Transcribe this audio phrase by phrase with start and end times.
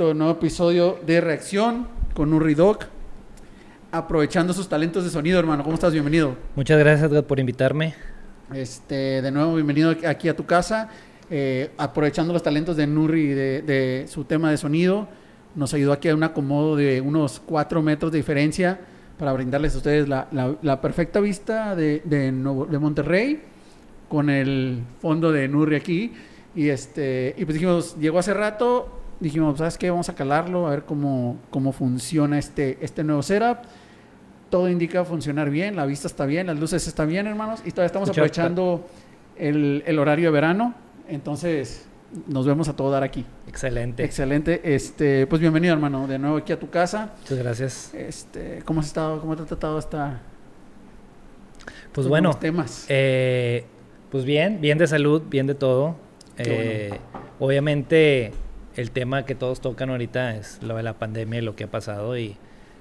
[0.00, 2.86] Nuevo episodio de reacción con Uri Doc.
[3.92, 5.62] Aprovechando sus talentos de sonido, hermano.
[5.62, 5.92] ¿Cómo estás?
[5.92, 6.36] Bienvenido.
[6.56, 7.94] Muchas gracias, Edgar, por invitarme.
[8.54, 10.88] Este, de nuevo, bienvenido aquí a tu casa.
[11.28, 15.06] Eh, aprovechando los talentos de Nurri de, de su tema de sonido.
[15.54, 18.80] Nos ayudó aquí a un acomodo de unos 4 metros de diferencia
[19.18, 23.42] para brindarles a ustedes la, la, la perfecta vista de, de, de, Monterrey
[24.08, 26.14] con el fondo de Nurri aquí.
[26.56, 29.90] Y, este, y pues dijimos, llegó hace rato, dijimos, ¿sabes qué?
[29.90, 33.58] Vamos a calarlo, a ver cómo, cómo funciona este, este nuevo setup.
[34.48, 37.60] Todo indica funcionar bien, la vista está bien, las luces están bien, hermanos.
[37.64, 38.84] Y todavía estamos aprovechando
[39.36, 40.74] el, el, horario de verano.
[41.08, 41.86] Entonces,
[42.26, 43.24] nos vemos a todo dar aquí.
[43.46, 44.02] Excelente.
[44.02, 44.60] Excelente.
[44.74, 47.12] Este, pues bienvenido, hermano, de nuevo aquí a tu casa.
[47.20, 47.94] Muchas gracias.
[47.94, 49.20] Este, ¿Cómo has estado?
[49.20, 50.20] ¿Cómo te ha tratado esta...
[51.92, 52.86] Pues bueno, temas?
[52.88, 53.64] Eh,
[54.10, 55.96] pues bien, bien de salud, bien de todo.
[56.38, 57.26] Eh, bueno.
[57.38, 58.32] Obviamente
[58.76, 61.70] el tema que todos tocan ahorita es lo de la pandemia y lo que ha
[61.70, 62.36] pasado y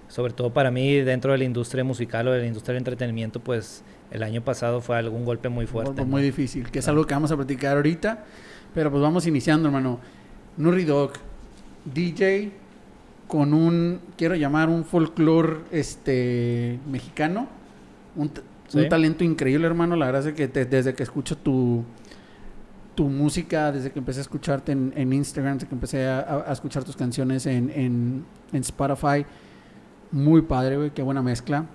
[0.08, 3.40] sobre todo para mí dentro de la industria musical o de la industria del entretenimiento
[3.40, 6.02] pues el año pasado fue algún golpe muy fuerte.
[6.02, 6.06] ¿no?
[6.08, 8.26] Muy difícil, que es algo que vamos a platicar ahorita,
[8.74, 10.00] pero pues vamos iniciando hermano.
[10.58, 11.14] Nuri Dog,
[11.86, 12.52] DJ
[13.28, 17.48] con un, quiero llamar un folclore este, mexicano,
[18.16, 18.32] un,
[18.68, 18.80] ¿Sí?
[18.80, 21.86] un, talento increíble hermano, la verdad es que te, desde que escucho tu,
[22.96, 26.96] tu música, desde que empecé a escucharte en, Instagram, desde que empecé a, escuchar tus
[26.96, 29.26] canciones en, en, en Spotify.
[30.12, 31.66] Muy padre, güey, qué buena mezcla.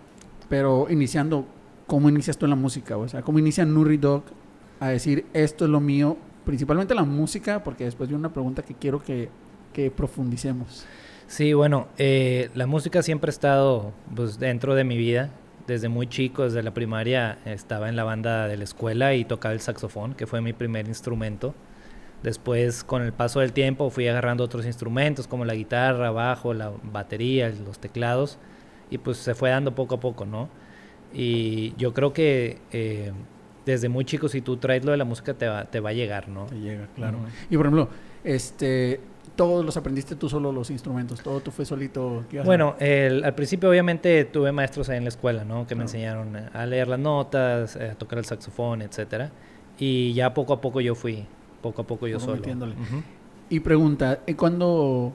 [0.49, 1.47] Pero iniciando,
[1.87, 2.97] ¿cómo inicias tú en la música?
[2.97, 4.25] O sea, ¿cómo inicia Nuri Dog
[4.81, 6.17] a decir esto es lo mío?
[6.45, 9.31] Principalmente la música, porque después de una pregunta que quiero que,
[9.73, 10.85] que profundicemos.
[11.27, 15.31] Sí, bueno, eh, la música siempre ha estado pues, dentro de mi vida
[15.67, 19.55] desde muy chico, desde la primaria, estaba en la banda de la escuela y tocaba
[19.55, 21.55] el saxofón, que fue mi primer instrumento.
[22.23, 26.73] Después, con el paso del tiempo, fui agarrando otros instrumentos como la guitarra, bajo, la
[26.83, 28.39] batería, los teclados,
[28.91, 30.49] y pues se fue dando poco a poco, ¿no?
[31.13, 33.13] Y yo creo que eh,
[33.67, 35.93] desde muy chico, si tú traes lo de la música, te va, te va a
[35.93, 36.47] llegar, ¿no?
[36.47, 37.19] Te llega, claro.
[37.19, 37.47] Uh -huh.
[37.51, 37.89] Y por ejemplo,
[38.25, 39.01] este,
[39.37, 42.25] todos los aprendiste tú solo los instrumentos, todo tú fue solito.
[42.45, 45.67] Bueno, el, al principio obviamente tuve maestros ahí en la escuela, ¿no?
[45.67, 49.33] Que me enseñaron a leer las notas, a tocar el saxofón, etcétera.
[49.79, 51.27] Y ya poco a poco yo fui,
[51.63, 52.43] poco a poco yo solo.
[52.43, 53.03] Uh -huh.
[53.51, 55.13] Y pregunta, ¿cuándo,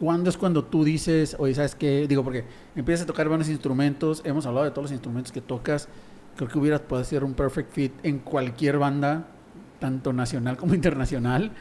[0.00, 2.06] ¿cuándo es cuando tú dices, oye, ¿sabes qué?
[2.08, 2.44] Digo, porque
[2.74, 5.88] empiezas a tocar buenos instrumentos, hemos hablado de todos los instrumentos que tocas,
[6.36, 9.26] creo que hubieras podido ser un perfect fit en cualquier banda,
[9.78, 11.52] tanto nacional como internacional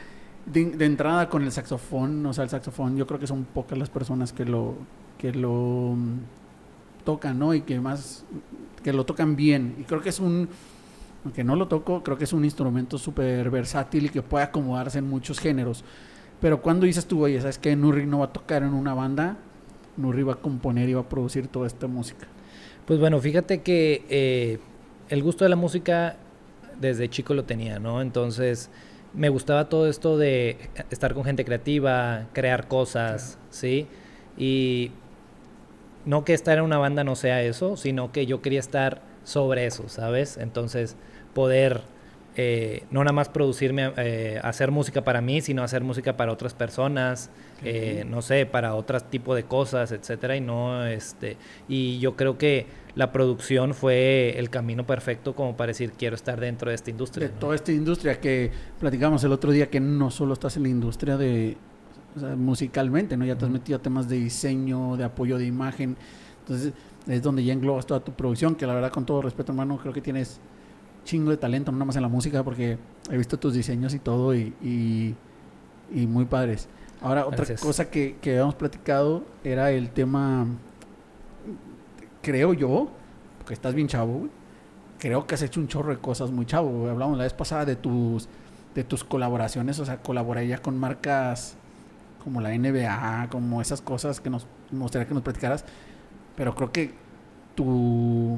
[0.46, 3.90] de, entrada con el saxofón, o sea, el saxofón, yo creo que son pocas las
[3.90, 4.76] personas que lo
[5.18, 6.20] que lo um,
[7.04, 7.54] tocan, ¿no?
[7.54, 8.26] Y que más
[8.84, 9.76] que lo tocan bien.
[9.80, 10.50] Y creo que es un
[11.24, 15.00] aunque no lo toco, creo que es un instrumento súper versátil y que puede acomodarse
[15.00, 15.84] en muchos géneros.
[16.40, 19.38] Pero cuando dices tú, oye, ¿sabes que Nurri no va a tocar en una banda?
[19.98, 22.28] Nurri va a componer y va a producir toda esta música.
[22.88, 24.60] Pues bueno, fíjate que eh,
[25.10, 26.18] el gusto de la música
[26.80, 28.02] desde chico lo tenía, ¿no?
[28.02, 28.72] Entonces
[29.14, 30.58] me gustaba todo esto de
[30.90, 33.48] estar con gente creativa, crear cosas, claro.
[33.50, 33.88] ¿sí?
[34.38, 34.92] Y
[36.06, 39.66] no que estar en una banda no sea eso, sino que yo quería estar sobre
[39.66, 40.38] eso, ¿sabes?
[40.38, 40.96] Entonces,
[41.34, 41.82] poder
[42.38, 46.54] eh, no nada más producirme, eh, hacer música para mí, sino hacer música para otras
[46.54, 47.30] personas,
[47.64, 51.36] eh, no sé, para otro tipo de cosas, etcétera, y no, este,
[51.68, 56.40] y yo creo que la producción fue el camino perfecto como para decir quiero estar
[56.40, 57.28] dentro de esta industria.
[57.28, 57.40] De ¿no?
[57.40, 61.18] toda esta industria que platicamos el otro día que no solo estás en la industria
[61.18, 61.58] de
[62.16, 63.26] o sea, musicalmente, ¿no?
[63.26, 65.96] Ya te has metido a temas de diseño, de apoyo de imagen.
[66.40, 66.74] Entonces,
[67.08, 69.94] es donde ya englobas toda tu producción, que la verdad con todo respeto, hermano, creo
[69.94, 70.40] que tienes
[71.04, 72.78] chingo de talento, no nada más en la música, porque
[73.10, 75.16] he visto tus diseños y todo y, y,
[75.94, 76.68] y muy padres.
[77.02, 77.62] Ahora, otra Gracias.
[77.62, 80.48] cosa que, que habíamos platicado era el tema
[82.22, 82.90] creo yo,
[83.38, 84.32] porque estás bien chavo, güey,
[85.00, 86.70] creo que has hecho un chorro de cosas muy chavo.
[86.70, 86.92] Güey.
[86.92, 88.30] Hablamos la vez pasada de tus,
[88.76, 91.56] de tus colaboraciones, o sea, colaboré ya con marcas
[92.24, 95.66] como la NBA, como esas cosas que nos gustaría que nos platicaras.
[96.36, 96.94] Pero creo que
[97.56, 98.38] tu,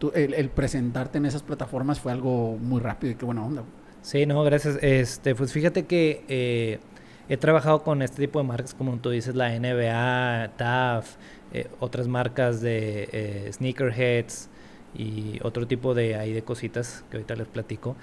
[0.00, 3.62] tu el, el, presentarte en esas plataformas fue algo muy rápido y qué buena onda.
[4.02, 4.78] Sí, no, gracias.
[4.82, 6.80] Este, pues fíjate que eh,
[7.28, 11.16] he trabajado con este tipo de marcas, como tú dices, la NBA, TAF,
[11.52, 14.48] eh, otras marcas de eh, sneakerheads
[14.94, 17.94] y otro tipo de ahí de cositas que ahorita les platico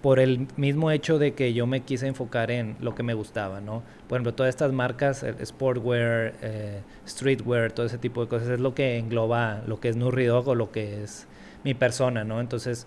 [0.00, 3.60] por el mismo hecho de que yo me quise enfocar en lo que me gustaba,
[3.60, 3.82] ¿no?
[4.08, 8.60] Por ejemplo, todas estas marcas, el sportwear, eh, streetwear, todo ese tipo de cosas es
[8.60, 11.26] lo que engloba lo que es Nurri Dog o lo que es
[11.64, 12.40] mi persona, ¿no?
[12.40, 12.86] Entonces,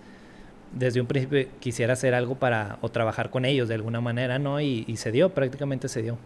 [0.74, 4.60] desde un principio quisiera hacer algo para o trabajar con ellos de alguna manera, ¿no?
[4.60, 6.18] Y, y se dio, prácticamente se dio.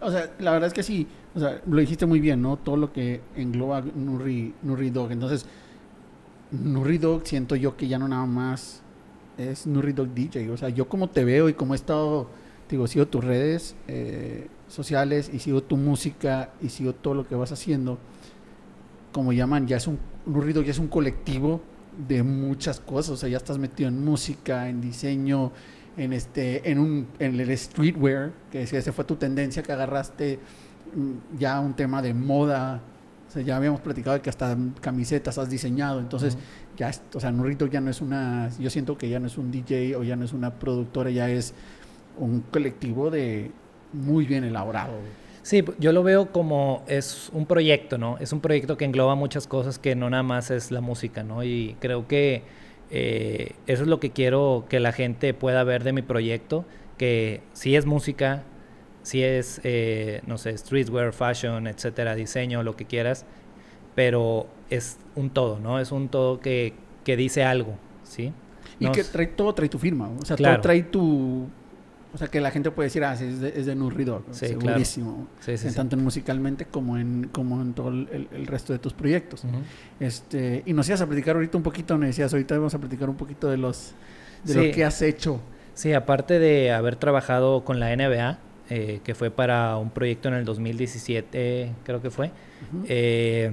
[0.00, 2.56] O sea, la verdad es que sí, o sea, lo dijiste muy bien, ¿no?
[2.56, 5.12] Todo lo que engloba Nurri, Nurri Dog.
[5.12, 5.46] Entonces,
[6.50, 8.82] Nurri Dog siento yo que ya no nada más
[9.40, 10.50] es Nurri Dog DJ.
[10.50, 12.28] O sea, yo como te veo y como he estado,
[12.68, 17.34] digo, sigo tus redes eh, sociales y sigo tu música y sigo todo lo que
[17.34, 17.98] vas haciendo,
[19.12, 21.60] como llaman, ya es un, Nurri Dog ya es un colectivo
[22.08, 23.10] de muchas cosas.
[23.10, 25.52] O sea, ya estás metido en música, en diseño,
[25.96, 30.38] en este, en un, en el streetwear, que esa fue tu tendencia que agarraste
[30.94, 32.80] mm, ya un tema de moda.
[33.28, 36.00] O sea, ya habíamos platicado de que hasta camisetas has diseñado.
[36.00, 36.36] Entonces,
[37.14, 39.96] o sea, Nurrito ya no es una, yo siento que ya no es un DJ
[39.96, 41.54] o ya no es una productora, ya es
[42.18, 43.50] un colectivo de
[43.92, 44.92] muy bien elaborado.
[45.42, 48.18] Sí, yo lo veo como es un proyecto, ¿no?
[48.18, 51.42] Es un proyecto que engloba muchas cosas que no nada más es la música, ¿no?
[51.42, 52.42] Y creo que
[52.90, 56.64] eh, eso es lo que quiero que la gente pueda ver de mi proyecto,
[56.98, 58.42] que si es música,
[59.02, 63.24] si es, eh, no sé, streetwear, fashion, etcétera, diseño, lo que quieras,
[63.94, 65.78] pero es un todo, ¿no?
[65.78, 66.72] Es un todo que,
[67.04, 68.32] que dice algo, ¿sí?
[68.78, 71.48] Y que trae, todo trae tu firma, o sea, todo trae tu...
[72.12, 75.28] O sea, que la gente puede decir, ah, es de, es de Nurridor, sí, segurísimo.
[75.38, 78.92] Sí, sí, tanto en musicalmente como en, como en todo el, el resto de tus
[78.94, 79.44] proyectos.
[80.00, 83.08] este Y nos ibas a platicar ahorita un poquito, me decías, ahorita vamos a platicar
[83.08, 83.94] un poquito de los
[84.42, 85.40] de lo que has hecho.
[85.74, 88.38] Sí, aparte de haber trabajado con la NBA,
[88.70, 92.32] eh, que fue para un proyecto en el 2017, creo que fue.
[92.86, 93.52] eh,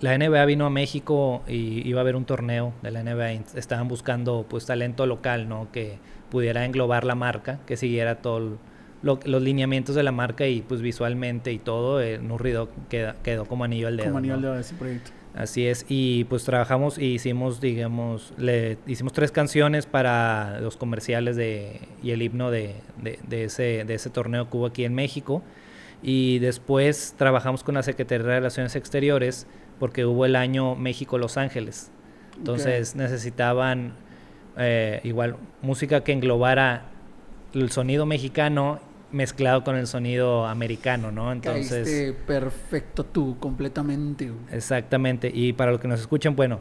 [0.00, 3.30] la NBA vino a México y iba a haber un torneo de la NBA.
[3.56, 5.68] Estaban buscando pues talento local, ¿no?
[5.72, 5.98] Que
[6.30, 8.58] pudiera englobar la marca, que siguiera todos
[9.02, 13.64] los lineamientos de la marca y pues visualmente y todo, eh, Nurrido quedó, quedó como
[13.64, 14.06] anillo al dedo.
[14.06, 15.12] Como anillo al dedo de ese proyecto.
[15.34, 21.36] Así es, y pues trabajamos y hicimos, digamos, le hicimos tres canciones para los comerciales
[21.36, 25.42] de, y el himno de, de, ese, de ese torneo que hubo aquí en México.
[26.06, 29.48] Y después trabajamos con la Secretaría de Relaciones Exteriores
[29.80, 31.90] porque hubo el año México-Los Ángeles.
[32.38, 33.94] Entonces necesitaban
[34.56, 36.84] eh, igual música que englobara
[37.54, 38.78] el sonido mexicano
[39.10, 41.32] mezclado con el sonido americano, ¿no?
[41.32, 42.14] Entonces...
[42.24, 44.30] perfecto tú, completamente.
[44.52, 45.32] Exactamente.
[45.34, 46.60] Y para los que nos escuchan, bueno,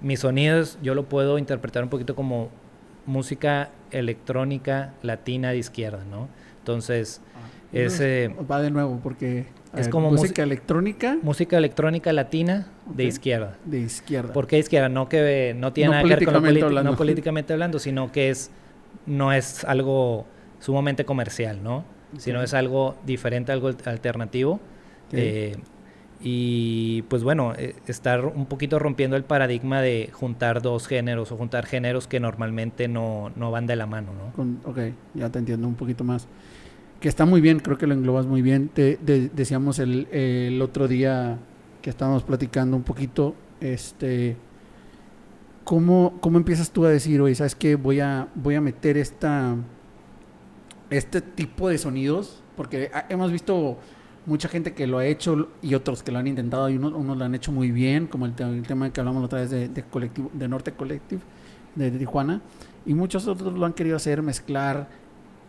[0.00, 2.48] mis sonidos yo lo puedo interpretar un poquito como
[3.04, 6.28] música electrónica latina de izquierda, ¿no?
[6.60, 7.38] Entonces, ah,
[7.72, 8.34] ese...
[8.50, 9.46] Va de nuevo, porque...
[9.76, 11.18] Es como música electrónica.
[11.22, 13.58] Música electrónica latina de izquierda.
[13.64, 14.32] De izquierda.
[14.32, 14.88] ¿Por qué izquierda?
[14.88, 18.50] No que no tiene nada que ver con lo no políticamente hablando, sino que es
[19.06, 20.26] no es algo
[20.58, 21.84] sumamente comercial, ¿no?
[22.16, 24.60] Sino es algo diferente, algo alternativo.
[25.12, 25.56] Eh,
[26.20, 31.36] y pues bueno, eh, estar un poquito rompiendo el paradigma de juntar dos géneros o
[31.36, 34.58] juntar géneros que normalmente no, no van de la mano, ¿no?
[34.68, 34.78] ok,
[35.14, 36.26] ya te entiendo un poquito más.
[37.00, 38.68] Que está muy bien, creo que lo englobas muy bien.
[38.68, 38.98] Te,
[39.34, 41.38] decíamos el, el, otro día
[41.82, 44.36] que estábamos platicando un poquito, este,
[45.64, 47.76] ¿cómo, cómo empiezas tú a decir, oye, ¿sabes qué?
[47.76, 49.56] Voy a, voy a meter esta
[50.90, 53.78] este tipo de sonidos, porque hemos visto
[54.26, 57.24] mucha gente que lo ha hecho y otros que lo han intentado y unos, lo
[57.24, 60.72] han hecho muy bien, como el, tema que hablamos otra vez de, colectivo, de Norte
[60.72, 61.20] Collective
[61.74, 62.40] de, Tijuana,
[62.86, 64.88] y muchos otros lo han querido hacer, mezclar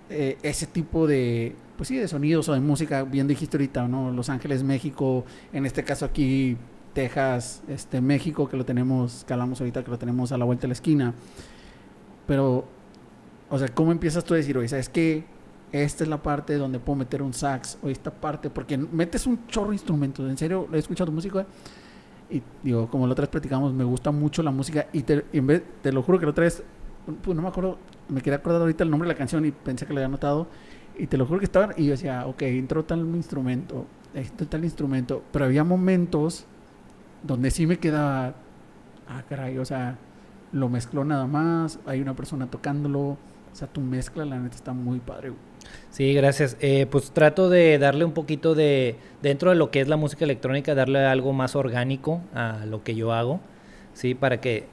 [0.09, 4.11] eh, ese tipo de, pues sí, de sonidos o de música, bien dijiste ahorita, ¿no?
[4.11, 6.57] Los Ángeles, México, en este caso aquí
[6.93, 10.63] Texas, este México, que lo tenemos, que hablamos ahorita, que lo tenemos a la vuelta
[10.63, 11.13] de la esquina,
[12.27, 12.65] pero
[13.49, 15.23] o sea, ¿cómo empiezas tú a decir, oye, ¿sabes qué?
[15.71, 19.47] Esta es la parte donde puedo meter un sax, o esta parte, porque metes un
[19.47, 20.29] chorro de instrumentos.
[20.29, 21.45] En serio, he escuchado música
[22.29, 25.47] y digo, como la otra vez platicamos, me gusta mucho la música y te, en
[25.47, 26.63] vez, te lo juro que la otra vez,
[27.23, 27.77] pues no me acuerdo,
[28.09, 30.47] me quería acordar ahorita el nombre de la canción y pensé que lo había notado
[30.97, 34.63] y te lo juro que estaba y yo decía, ok, entró tal instrumento, esto tal
[34.63, 36.45] instrumento, pero había momentos
[37.23, 38.33] donde sí me quedaba,
[39.07, 39.97] ah, caray, o sea,
[40.51, 43.17] lo mezcló nada más, hay una persona tocándolo
[43.51, 45.31] o sea, tu mezcla, la neta, está muy padre.
[45.89, 46.55] Sí, gracias.
[46.61, 50.25] Eh, pues trato de darle un poquito de, dentro de lo que es la música
[50.25, 53.39] electrónica, darle algo más orgánico a lo que yo hago,
[53.93, 54.13] ¿sí?
[54.13, 54.67] Para que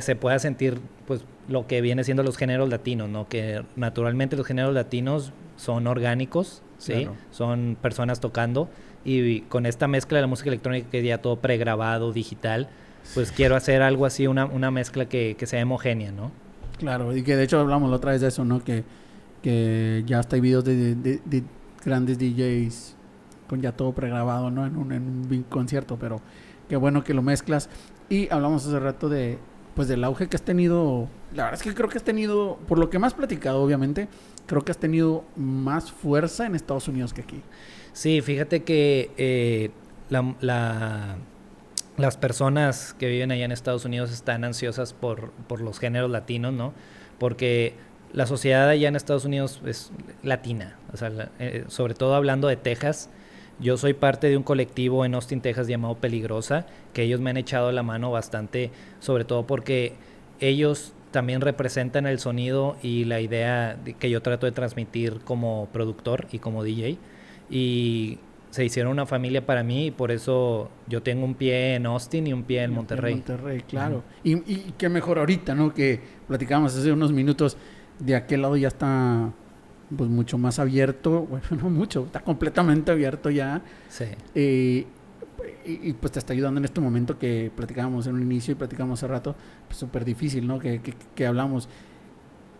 [0.00, 3.28] se pueda sentir, pues, lo que viene siendo los géneros latinos, ¿no?
[3.28, 7.08] Que naturalmente los géneros latinos son orgánicos, ¿sí?
[7.30, 8.68] Son personas tocando
[9.04, 12.68] y, con esta mezcla de la música electrónica que es ya todo pregrabado, digital,
[13.12, 16.32] pues quiero hacer algo así, una, una mezcla que, que sea homogénea, ¿no?
[16.78, 18.64] Claro, y que de hecho hablamos la otra vez de eso, ¿no?
[18.64, 18.84] Que,
[19.42, 21.44] que ya hasta hay videos de, de,
[21.84, 22.96] grandes DJs
[23.46, 24.66] con ya todo pregrabado, ¿no?
[24.66, 26.22] En un, en un concierto, pero
[26.68, 27.68] qué bueno que lo mezclas.
[28.08, 29.38] Y hablamos hace rato de,
[29.74, 31.08] pues del auge que has tenido.
[31.32, 34.08] La verdad es que creo que has tenido, por lo que has platicado, obviamente,
[34.46, 37.42] creo que has tenido más fuerza en Estados Unidos que aquí.
[37.92, 39.70] Sí, fíjate que eh,
[40.10, 41.16] la,
[41.96, 46.52] las personas que viven allá en Estados Unidos están ansiosas por, por los géneros latinos,
[46.52, 46.72] ¿no?
[47.18, 47.74] Porque
[48.12, 49.90] la sociedad allá en Estados Unidos es
[50.22, 53.10] latina, o sea, eh, sobre todo hablando de Texas.
[53.60, 57.36] Yo soy parte de un colectivo en Austin, Texas llamado Peligrosa, que ellos me han
[57.36, 58.70] echado la mano bastante,
[59.00, 59.94] sobre todo porque
[60.40, 66.26] ellos también representan el sonido y la idea que yo trato de transmitir como productor
[66.32, 66.98] y como DJ.
[67.48, 68.18] Y
[68.50, 72.26] se hicieron una familia para mí y por eso yo tengo un pie en Austin
[72.26, 73.14] y un pie en Monterrey.
[73.14, 74.02] Monterrey, claro.
[74.24, 75.72] y, y, qué mejor ahorita, ¿no?
[75.72, 77.56] Que platicábamos hace unos minutos,
[77.98, 79.32] de aquel lado ya está
[79.96, 83.62] pues mucho más abierto, bueno, no mucho, está completamente abierto ya.
[83.88, 84.06] Sí.
[84.34, 84.86] Eh,
[85.66, 89.00] y, pues te está ayudando en este momento que platicábamos en un inicio y platicamos
[89.00, 89.34] hace rato,
[89.66, 90.58] pues súper difícil, ¿no?
[90.58, 90.80] Que,
[91.14, 91.68] que, hablamos.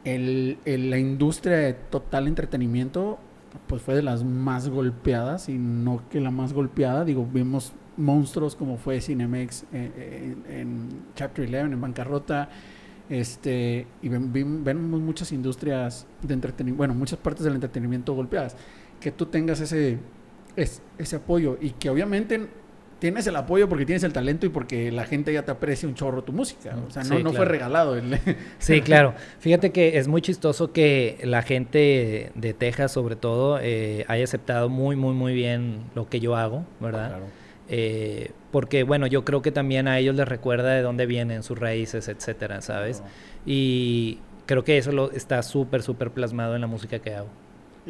[0.04, 3.18] El, la industria de total entretenimiento,
[3.66, 7.04] pues fue de las más golpeadas y no que la más golpeada.
[7.04, 12.48] Digo, vimos monstruos como fue Cinemex eh, eh, en, Chapter 11, en bancarrota.
[13.10, 18.56] Este, y vemos muchas industrias de entretenimiento, bueno, muchas partes del entretenimiento golpeadas.
[19.00, 19.98] Que tú tengas ese,
[20.56, 22.48] ese apoyo y que obviamente
[22.98, 25.94] tienes el apoyo porque tienes el talento y porque la gente ya te aprecia un
[25.94, 26.74] chorro tu música.
[26.86, 28.00] O sea, no, no fue regalado.
[28.58, 29.14] sí, claro.
[29.40, 34.70] Fíjate que es muy chistoso que la gente de Texas, sobre todo, eh, haya aceptado
[34.70, 37.08] muy, muy, muy bien lo que yo hago, ¿verdad?
[37.08, 37.24] Claro.
[37.68, 41.58] Eh, porque, bueno, yo creo que también a ellos les recuerda de dónde vienen sus
[41.58, 43.02] raíces, etcétera, ¿sabes?
[43.44, 47.26] Y creo que eso lo, está súper, súper plasmado en la música que hago.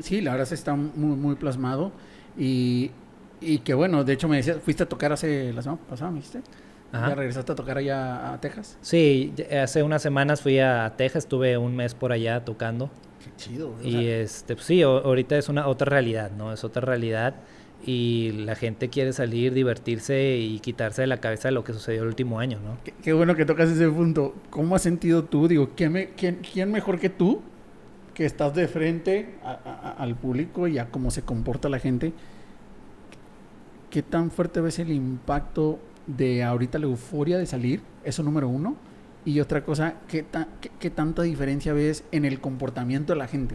[0.01, 1.93] Sí, la verdad está muy, muy plasmado.
[2.39, 2.93] Y
[3.43, 6.17] y que bueno, de hecho me decías, fuiste a tocar hace la semana pasada, me
[6.17, 6.41] dijiste.
[6.95, 8.79] ¿Ya regresaste a tocar allá a Texas?
[8.81, 12.89] Sí, hace unas semanas fui a Texas, estuve un mes por allá tocando.
[13.23, 13.75] Qué chido.
[13.83, 16.55] Y este, pues sí, ahorita es una otra realidad, ¿no?
[16.55, 17.35] Es otra realidad
[17.85, 22.09] y la gente quiere salir, divertirse y quitarse de la cabeza lo que sucedió el
[22.09, 22.79] último año, ¿no?
[23.03, 24.35] Qué, bueno que tocas ese punto.
[24.51, 25.49] ¿Cómo has sentido tú?
[25.49, 27.43] Digo, ¿quién, me, quién, quién mejor que tú
[28.15, 29.35] que estás de frente
[29.99, 32.13] al público y a cómo se comporta la gente?
[33.95, 37.81] ¿qué tan fuerte ves el impacto de ahorita la euforia de salir?
[38.03, 38.75] Eso número uno.
[39.25, 40.25] Y otra cosa, ¿qué,
[40.81, 43.55] qué, tanta diferencia ves en el comportamiento de la gente?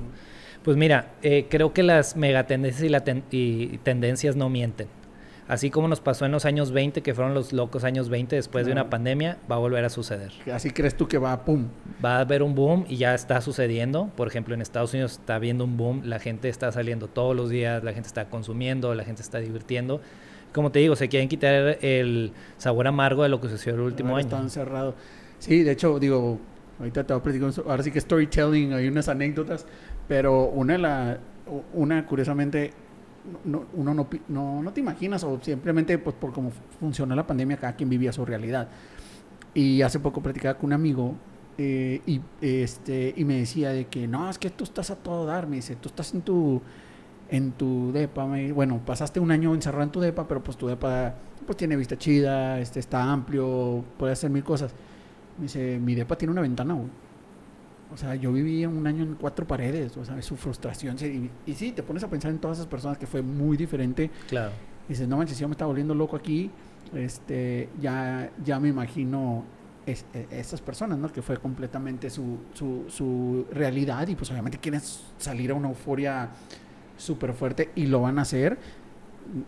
[0.64, 4.88] Pues mira, eh, creo que las megatendencias y, tendencias no mienten.
[5.48, 8.68] Así como nos pasó en los años 20, que fueron los locos años 20 después
[8.68, 10.32] de una pandemia, va a volver a suceder.
[10.54, 11.70] Así crees tú que va, pum.
[12.06, 14.12] Va a haber un boom y ya está sucediendo.
[14.16, 17.50] Por ejemplo, en Estados Unidos está habiendo un boom, la gente está saliendo todos los
[17.50, 20.02] días, la gente está consumiendo, la gente está divirtiendo
[20.54, 24.16] como te digo, se quieren quitar el sabor amargo de lo que sucedió el último
[24.16, 24.28] año.
[24.28, 24.96] Está encerrado.
[25.38, 26.40] Sí, de hecho, digo,
[26.80, 29.66] ahorita te voy a platicar, ahora sí que storytelling, hay unas anécdotas,
[30.10, 31.20] pero una la,
[31.74, 32.74] una curiosamente,
[33.46, 37.58] no, uno no, no, no, te imaginas, o simplemente pues, por cómo funcionó la pandemia,
[37.58, 38.68] cada quien vivía su realidad.
[39.54, 41.14] Y hace poco platicaba con un amigo
[41.60, 45.28] eh, y, este, y me decía de que, no, es que tú estás a todo
[45.28, 46.62] dar, me dice, tú estás en tu
[47.32, 48.26] en tu depa,
[48.56, 51.14] bueno, pasaste un año encerrado en tu depa, pero pues tu depa
[51.46, 54.74] pues tiene vista chida, este está amplio, puede hacer mil cosas.
[55.38, 56.76] Me dice, mi depa tiene una ventana,
[57.94, 60.96] O sea, yo viví un año en cuatro paredes, o sea, su frustración.
[61.00, 64.12] Y, y, sí, te pones a pensar en todas esas personas que fue muy diferente.
[64.28, 64.52] Claro.
[64.88, 66.52] Y dices, no manches, yo me está volviendo loco aquí.
[66.94, 69.44] Este, ya, ya me imagino
[69.86, 71.12] es, e, esas personas, ¿no?
[71.12, 74.82] Que fue completamente su, su, su realidad y pues obviamente quieren
[75.18, 76.30] salir a una euforia
[76.98, 78.58] súper fuerte y lo van a hacer.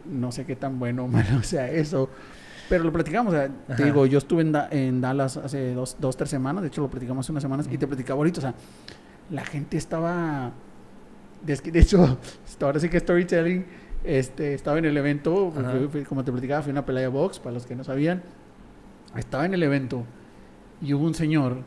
[0.05, 2.09] No sé qué tan bueno o malo sea eso.
[2.71, 3.35] Pero lo platicamos,
[3.75, 6.89] te digo, yo estuve en, en, Dallas hace dos, dos, tres semanas, de hecho lo
[6.89, 8.53] platicamos hace unas semanas, y te platicaba ahorita, o sea,
[9.29, 10.53] la gente estaba,
[11.43, 12.17] de, hecho,
[12.61, 13.65] ahora sí que storytelling,
[14.05, 15.53] este, estaba en el evento,
[16.07, 18.23] como te platicaba, fue una pelea de box, para los que no sabían,
[19.17, 20.05] estaba en el evento,
[20.81, 21.57] y hubo un señor,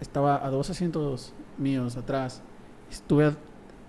[0.00, 2.40] estaba a dos asientos míos atrás,
[2.88, 3.34] estuve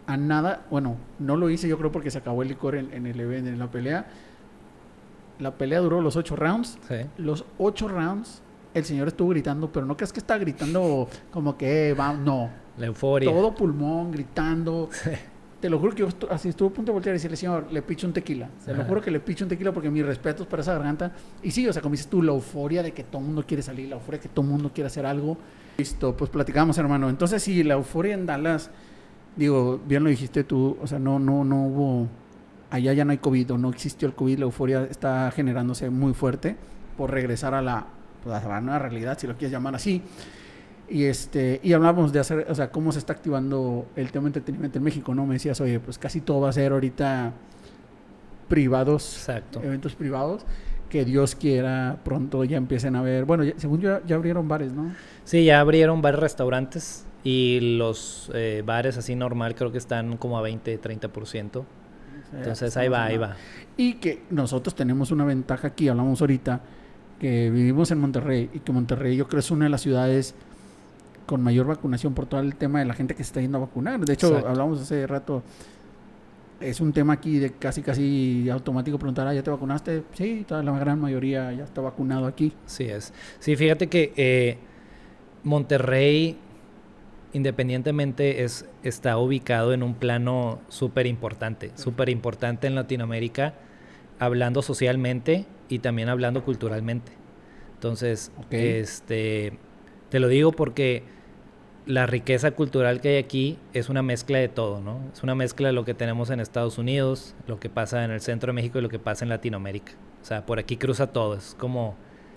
[0.08, 3.20] a nada, bueno, no lo hice yo creo porque se acabó el licor en, el
[3.20, 4.08] evento, en la pelea.
[5.40, 6.78] La pelea duró los ocho rounds.
[7.18, 8.42] Los ocho rounds,
[8.74, 12.50] el señor estuvo gritando, pero no crees que está gritando como que va, no.
[12.78, 13.32] La euforia.
[13.32, 14.90] Todo pulmón, gritando.
[15.60, 17.82] Te lo juro que yo así estuve a punto de voltear y decirle, señor, le
[17.82, 18.48] picho un tequila.
[18.64, 21.12] Te lo juro que le picho un tequila porque mis respetos para esa garganta.
[21.42, 23.64] Y sí, o sea, como dices tú, la euforia de que todo el mundo quiere
[23.64, 25.38] salir, la euforia de que todo el mundo quiere hacer algo.
[25.80, 27.10] Listo, pues platicamos, hermano.
[27.10, 28.70] Entonces, sí, la euforia en Dallas
[29.38, 32.08] digo, bien lo dijiste tú, o sea, no, no, no hubo,
[32.70, 36.14] allá ya no hay COVID, o no existió el COVID, la euforia está generándose muy
[36.14, 36.56] fuerte
[36.98, 37.86] por regresar a la,
[38.24, 40.02] pues, a la nueva realidad, si lo quieres llamar así.
[40.90, 44.28] Y este y hablamos de hacer, o sea, cómo se está activando el tema de
[44.30, 45.26] entretenimiento en México, ¿no?
[45.26, 47.34] Me decías, oye, pues casi todo va a ser ahorita
[48.48, 49.62] privados, Exacto.
[49.62, 50.44] eventos privados,
[50.90, 54.72] que Dios quiera pronto ya empiecen a ver, bueno, ya- según yo ya abrieron bares,
[54.72, 54.92] ¿no?
[55.26, 60.38] Sí, ya abrieron varios restaurantes y los eh, bares así normal creo que están como
[60.38, 61.66] a 20, 30%.
[62.34, 63.36] Entonces ahí va, ahí va.
[63.78, 66.62] Y que nosotros tenemos una ventaja aquí, hablamos ahorita,
[67.20, 70.36] que vivimos en Monterrey y que Monterrey yo creo es una de las ciudades
[71.26, 73.62] con mayor vacunación por todo el tema de la gente que se está yendo a
[73.62, 74.00] vacunar.
[74.00, 74.50] De hecho, Exacto.
[74.50, 75.44] hablamos hace rato,
[76.60, 80.04] es un tema aquí de casi casi automático preguntar, ah, ¿ya te vacunaste?
[80.14, 82.54] Sí, toda la gran mayoría ya está vacunado aquí.
[82.66, 83.14] Sí es.
[83.40, 84.58] Sí, fíjate que eh,
[85.44, 86.38] Monterrey,
[87.38, 93.54] independientemente, es, está ubicado en un plano súper importante, súper importante en Latinoamérica,
[94.20, 97.14] hablando socialmente y también hablando culturalmente.
[97.76, 99.54] Entonces, este,
[100.10, 101.04] te lo digo porque
[101.86, 105.00] la riqueza cultural que hay aquí es una mezcla de todo, ¿no?
[105.14, 108.20] Es una mezcla de lo que tenemos en Estados Unidos, lo que pasa en el
[108.20, 109.94] centro de México y lo que pasa en Latinoamérica.
[110.22, 111.96] O sea, por aquí cruza todo, es como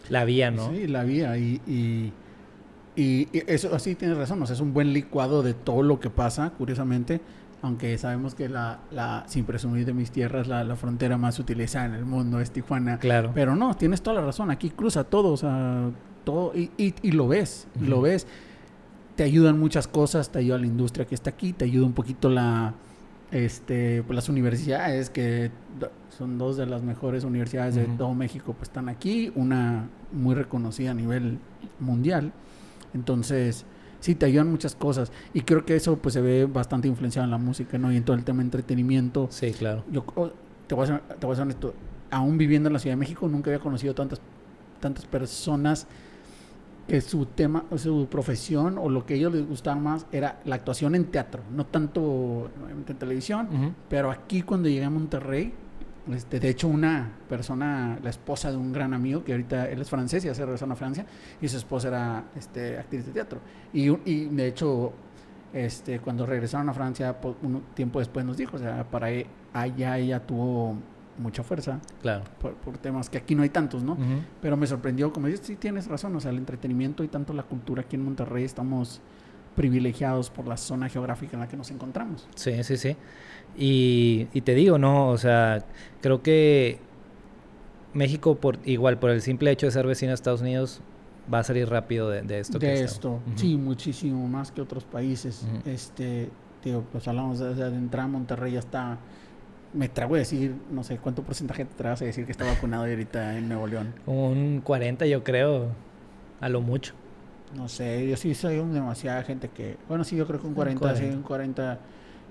[0.08, 0.70] la vía, ¿no?
[0.70, 1.36] Sí, la vía.
[1.36, 2.12] Y, y,
[3.00, 4.42] y- y eso así tienes razón.
[4.42, 7.20] O sea, es un buen licuado de todo lo que pasa, curiosamente.
[7.62, 11.84] Aunque sabemos que la, la sin presumir de mis tierras, la, la frontera más utilizada
[11.86, 12.98] en el mundo es Tijuana.
[12.98, 13.32] Claro.
[13.34, 14.50] Pero no, tienes toda la razón.
[14.50, 15.90] Aquí cruza todo, o sea,
[16.24, 16.52] todo.
[16.56, 18.26] Y, y, y lo ves, y lo ves.
[19.16, 22.30] Te ayudan muchas cosas, te ayuda la industria que está aquí, te ayuda un poquito
[22.30, 22.72] la,
[23.30, 25.50] este, pues, las universidades, que
[26.16, 30.92] son dos de las mejores universidades de todo México, pues están aquí, una muy reconocida
[30.92, 31.38] a nivel
[31.78, 32.32] mundial.
[32.94, 33.64] Entonces,
[34.00, 35.12] sí, te ayudan muchas cosas.
[35.32, 37.92] Y creo que eso pues se ve bastante influenciado en la música, ¿no?
[37.92, 39.28] Y en todo el tema de entretenimiento.
[39.30, 39.84] Sí, claro.
[39.90, 40.30] Yo oh,
[40.66, 41.74] te voy a ser, te voy a ser honesto,
[42.10, 44.20] aún viviendo en la Ciudad de México, nunca había conocido tantas,
[44.80, 45.86] tantas personas
[46.88, 50.56] que su tema, su profesión o lo que a ellos les gustaba más era la
[50.56, 55.54] actuación en teatro, no tanto en televisión, pero aquí cuando llegué a Monterrey,
[56.12, 59.90] este, de hecho una persona, la esposa de un gran amigo, que ahorita él es
[59.90, 61.06] francés y hace regresaron a Francia,
[61.40, 63.40] y su esposa era este, actriz de teatro.
[63.72, 64.92] Y, y de hecho,
[65.52, 69.26] este, cuando regresaron a Francia, po- un tiempo después nos dijo, o sea, para e-
[69.52, 70.76] allá ella tuvo
[71.18, 72.24] mucha fuerza Claro.
[72.40, 73.96] por, por temas que aquí no hay tantos, ¿no?
[74.40, 77.42] Pero me sorprendió, como dices, sí tienes razón, o sea, el entretenimiento y tanto la
[77.42, 79.00] cultura aquí en Monterrey estamos
[79.56, 82.26] privilegiados por la zona geográfica en la que nos encontramos.
[82.34, 82.96] Sí, sí, sí.
[83.58, 85.08] Y, y te digo, ¿no?
[85.08, 85.64] O sea,
[86.00, 86.78] creo que
[87.92, 90.80] México, por igual, por el simple hecho de ser vecino de Estados Unidos,
[91.32, 92.58] va a salir rápido de, de esto.
[92.58, 93.22] que de está- esto, Ujú.
[93.36, 95.44] sí, muchísimo más que otros países.
[95.64, 96.30] Este,
[96.64, 98.98] digo, pues hablamos de, de entrar a Monterrey ya está,
[99.74, 102.84] me trago de decir, no sé cuánto porcentaje te tragas a decir que está vacunado
[102.84, 103.92] ahorita en Nuevo León.
[104.06, 105.68] Un 40, yo creo,
[106.40, 106.94] a lo mucho.
[107.56, 110.52] No sé, yo sí soy un demasiada gente que, bueno, sí, yo creo que un
[110.52, 111.16] Un 40, sí, 40.
[111.16, 111.78] un 40,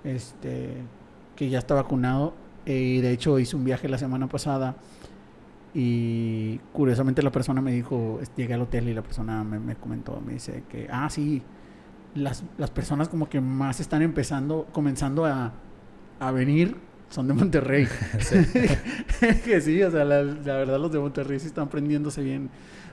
[0.05, 0.69] este,
[1.35, 2.33] que ya está vacunado.
[2.65, 4.75] Y de hecho hice un viaje la semana pasada
[5.73, 10.19] y curiosamente la persona me dijo, llegué al hotel y la persona me, me comentó,
[10.25, 11.41] me dice que, ah, sí,
[12.15, 15.53] las, las personas como que más están empezando, comenzando a,
[16.19, 16.75] a venir
[17.09, 17.87] son de Monterrey.
[19.45, 22.49] que sí, o sea, la, la verdad los de Monterrey sí están prendiéndose bien,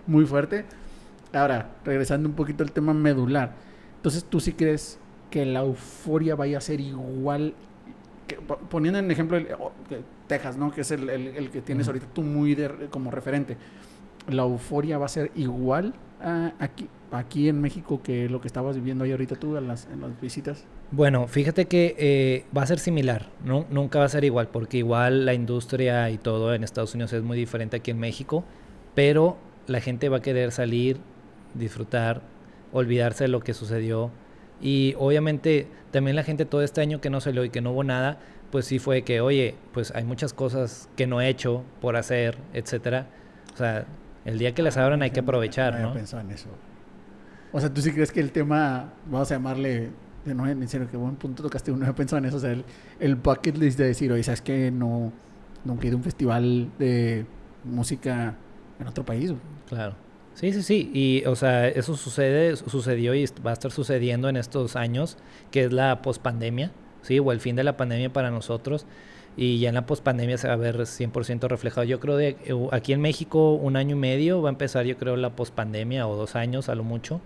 [0.07, 0.65] muy fuerte.
[1.37, 3.53] Ahora, regresando un poquito al tema medular.
[3.96, 4.99] Entonces, ¿tú sí crees
[5.31, 7.55] que la euforia vaya a ser igual?
[8.27, 8.37] que-
[8.68, 10.72] poniendo en ejemplo el, o- que Texas, ¿no?
[10.72, 13.57] Que es el, el- el que tienes ahorita tú muy de- como referente.
[14.29, 18.75] ¿La euforia va a ser igual ah, aquí, aquí en México que lo que estabas
[18.75, 20.64] viviendo ahí ahorita tú en las, en las visitas?
[20.90, 23.64] Bueno, fíjate que eh, va a ser similar, ¿no?
[23.70, 27.22] Nunca va a ser igual, porque igual la industria y todo en Estados Unidos es
[27.22, 28.42] muy diferente aquí en México,
[28.96, 29.37] pero
[29.68, 30.99] la gente va a querer salir,
[31.59, 32.23] disfrutar,
[32.73, 34.11] olvidarse de lo que sucedió.
[34.61, 37.85] Y obviamente también la gente todo este año que no salió y que no hubo
[37.85, 38.19] nada,
[38.51, 42.38] pues sí fue que, oye, pues hay muchas cosas que no he hecho por hacer,
[42.53, 43.07] etcétera.
[43.55, 43.87] O sea,
[44.25, 45.95] el día que las abran hay que aprovechar, había ¿no?
[45.95, 46.49] pensado en eso.
[47.53, 49.90] O sea, ¿tú sí crees que el tema, vamos a llamarle,
[50.25, 52.64] no, en serio, qué buen punto tocaste, no había pensado en eso, o sea, el,
[53.01, 54.71] el bucket list de decir, oye, ¿sabes qué?
[54.71, 55.12] No,
[55.64, 57.25] nunca he ido a un festival de
[57.64, 58.35] música
[58.79, 59.33] en otro país.
[59.69, 59.95] Claro.
[60.37, 60.90] Sí, sí, sí.
[60.92, 65.16] Y, o sea, eso sucede, sucedió y va a estar sucediendo en estos años,
[65.51, 67.18] que es la pospandemia, ¿sí?
[67.18, 68.85] O el fin de la pandemia para nosotros.
[69.38, 71.85] Y ya en la pospandemia se va a ver 100% reflejado.
[71.85, 74.99] Yo creo de eh, aquí en México un año y medio va a empezar, yo
[74.99, 77.22] creo, la pospandemia o dos años a lo mucho.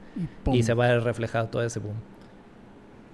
[0.52, 1.96] Y, se va a ver reflejado todo ese boom.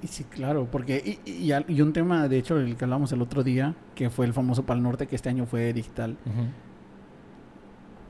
[0.03, 3.23] Y sí, claro, porque, y, y, y un tema, de hecho, el que hablamos el
[3.23, 6.19] otro día, que fue el famoso Pal Norte, que este año fue digital.
[6.27, 6.66] Ujú.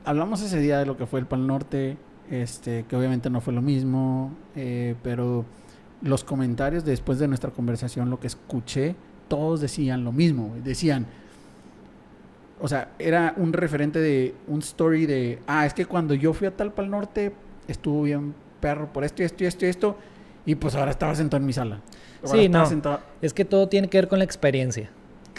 [0.07, 1.97] Hablamos ese día de lo que fue el Pal Norte,
[2.31, 5.45] este, que obviamente no fue lo mismo, eh, pero
[6.01, 8.95] los comentarios después de nuestra conversación, lo que escuché,
[9.27, 11.05] todos decían lo mismo, decían,
[12.59, 16.47] o sea, era un referente de un story de, ah, es que cuando yo fui
[16.47, 17.33] a tal Pal Norte,
[17.67, 19.97] estuvo bien perro por esto y esto y esto y esto,
[20.45, 21.81] y pues ahora estaba sentado en mi sala.
[22.23, 22.65] Ahora Sí, no.
[22.65, 24.89] sentado- Es que todo tiene que ver con la experiencia.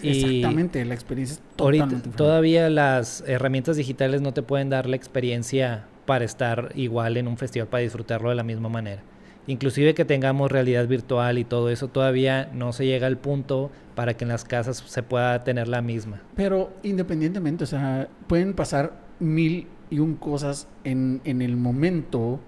[0.03, 4.97] Y Exactamente, la experiencia es totalmente todavía las herramientas digitales no te pueden dar la
[4.97, 9.03] experiencia para estar igual en un festival, para disfrutarlo de la misma manera.
[9.47, 14.15] Inclusive que tengamos realidad virtual y todo eso, todavía no se llega al punto para
[14.15, 16.21] que en las casas se pueda tener la misma.
[16.37, 22.41] Pero independientemente, o sea, pueden pasar mil y un cosas en, en el momento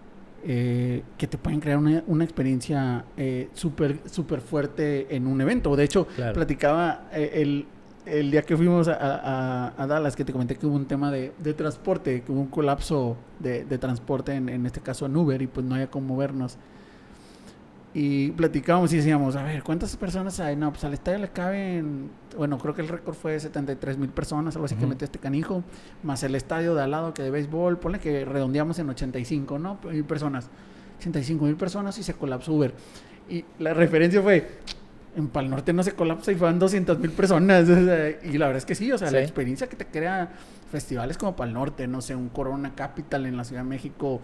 [0.45, 5.75] eh, que te pueden crear una, una experiencia eh, súper súper fuerte en un evento.
[5.77, 6.35] De hecho, Claro.
[6.35, 7.67] platicaba eh, el,
[8.07, 11.11] el día que fuimos a, a- a Dallas, que te comenté que hubo un tema
[11.13, 15.17] de, de transporte, que hubo un colapso de, de transporte, en, en este caso en
[15.17, 16.57] Uber, y pues no había cómo movernos.
[17.93, 20.55] Y platicábamos y decíamos, a ver, ¿cuántas personas hay?
[20.55, 24.55] No, pues al estadio le caben, bueno, creo que el récord fue 73 mil personas,
[24.55, 25.65] algo así que metió este canijo,
[26.05, 29.79] más el estadio de al lado que de béisbol, ponle que redondeamos en 85, ¿no?
[29.91, 30.49] Mil personas,
[30.99, 32.73] 85 mil personas y se colapsó Uber.
[33.29, 34.49] Y la referencia fue,
[35.17, 37.69] en Pal Norte no se colapsa y fueron 200 mil personas.
[37.69, 39.25] o sea, y la verdad es que sí, o sea, la Sí.
[39.25, 40.31] experiencia que te crea
[40.71, 44.21] festivales como Pal Norte, no sé, un Corona Capital en la Ciudad de México,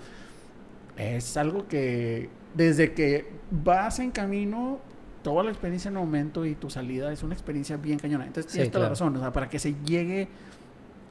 [0.96, 4.80] es algo que desde que vas en camino,
[5.22, 8.26] toda la experiencia en el momento y tu salida es una experiencia bien cañona.
[8.26, 10.28] Entonces Sí, tienes toda la razón, o sea, para que se llegue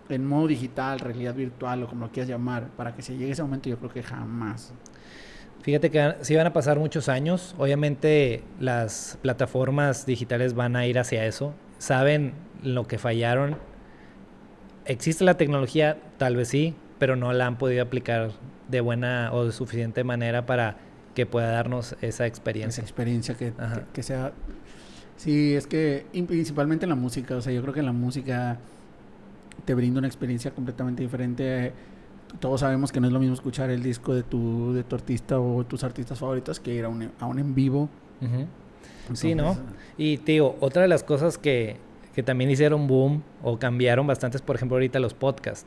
[0.09, 3.43] en modo digital, realidad virtual o como lo quieras llamar, para que se llegue ese
[3.43, 4.73] momento yo creo que jamás.
[5.61, 7.55] Fíjate que sí van a pasar muchos años.
[7.57, 11.53] Obviamente las plataformas digitales van a ir hacia eso.
[11.79, 13.57] Saben lo que fallaron.
[14.85, 15.97] ¿Existe la tecnología?
[16.17, 18.31] Tal vez sí, pero no la han podido aplicar
[18.67, 20.77] de buena o de suficiente manera para
[21.15, 22.81] que pueda darnos esa Esa experiencia.
[22.81, 23.53] experiencia que, que,
[23.93, 24.33] que sea...
[25.17, 28.59] Sí, es que principalmente en la música, o sea, yo creo que la música
[29.63, 31.71] te brinda una experiencia completamente diferente.
[32.39, 35.39] Todos sabemos que no es lo mismo escuchar el disco de tu, de tu artista
[35.39, 37.89] o tus artistas favoritos que ir a un, a un en vivo.
[39.13, 39.51] Sí, ¿no?
[39.51, 39.63] Entonces,
[39.97, 41.77] Y te digo, otra de las cosas que,
[42.13, 45.65] que también hicieron boom o cambiaron bastante es, por ejemplo, ahorita los podcasts.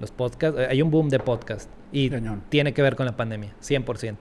[0.00, 2.42] Los podcasts, eh, hay un boom de podcast y Cañón.
[2.48, 4.16] tiene que ver con la pandemia, 100%.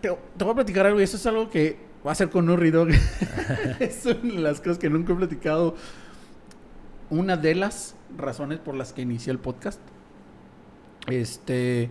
[0.00, 2.46] Te, te voy a platicar algo y eso es algo que va a ser con
[2.46, 2.88] Nurri Dog.
[3.80, 5.74] es una de las cosas que nunca he platicado.
[7.10, 9.80] Una de las razones por las que inicié el podcast.
[11.08, 11.90] Este.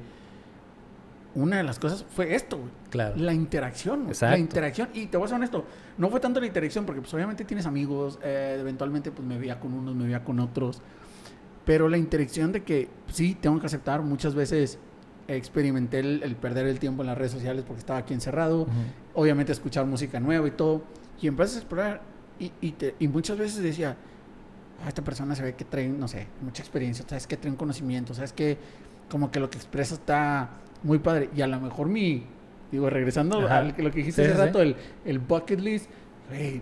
[1.36, 2.70] Una de las cosas fue esto, güey.
[2.90, 3.16] Claro.
[3.18, 4.08] La interacción.
[4.08, 4.32] Exacto.
[4.34, 4.90] La interacción.
[4.94, 5.66] Y te voy a ser honesto.
[5.98, 8.20] No fue tanto la interacción, porque pues obviamente tienes amigos.
[8.24, 10.82] eh, eventualmente pues me veía con unos, me veía con otros.
[11.66, 14.02] Pero la interacción de que sí, tengo que aceptar.
[14.02, 14.80] Muchas veces
[15.28, 18.64] experimenté el, el perder el tiempo en las redes sociales porque estaba aquí encerrado.
[18.64, 18.72] Ujú.
[19.16, 20.84] Obviamente escuchar música nueva y todo.
[21.22, 22.02] Y empiezas a explorar.
[22.40, 23.96] Y, y, te- y muchas veces decía,
[24.84, 27.06] "Ah, esta persona se ve que trae, no sé, mucha experiencia.
[27.08, 28.14] Sabes que trae un conocimiento.
[28.14, 28.58] Sabes que
[29.10, 30.50] como que lo que expresa está
[30.84, 31.30] muy padre.
[31.36, 32.24] Y a lo mejor mi,
[32.72, 33.60] digo, regresando Ajá.
[33.60, 35.90] a lo que dijiste Sí, hace sí, rato, el, el bucket list,
[36.30, 36.62] güey,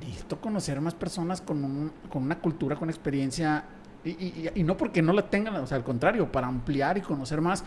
[0.00, 3.64] necesito conocer más personas con, un- con una cultura, con experiencia.
[4.04, 7.00] Y, y- y- no porque no la tengan, o sea, al contrario, para ampliar y
[7.00, 7.64] conocer más.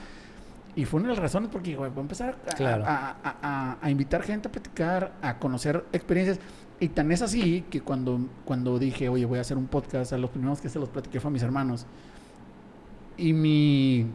[0.75, 2.83] Y fue una de las razones porque voy a empezar a, Claro.
[2.85, 6.39] a- a- a invitar gente a platicar, a conocer experiencias.
[6.79, 10.17] Y tan es así que cuando, cuando dije, oye, voy a hacer un podcast, a
[10.19, 11.87] los primeros que se los platiqué fue a mis hermanos.
[13.17, 14.05] Y mi,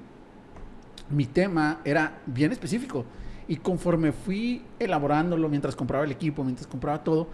[1.11, 3.05] mi tema era bien específico.
[3.49, 7.27] Y conforme fui elaborándolo, mientras compraba el equipo, mientras compraba todo,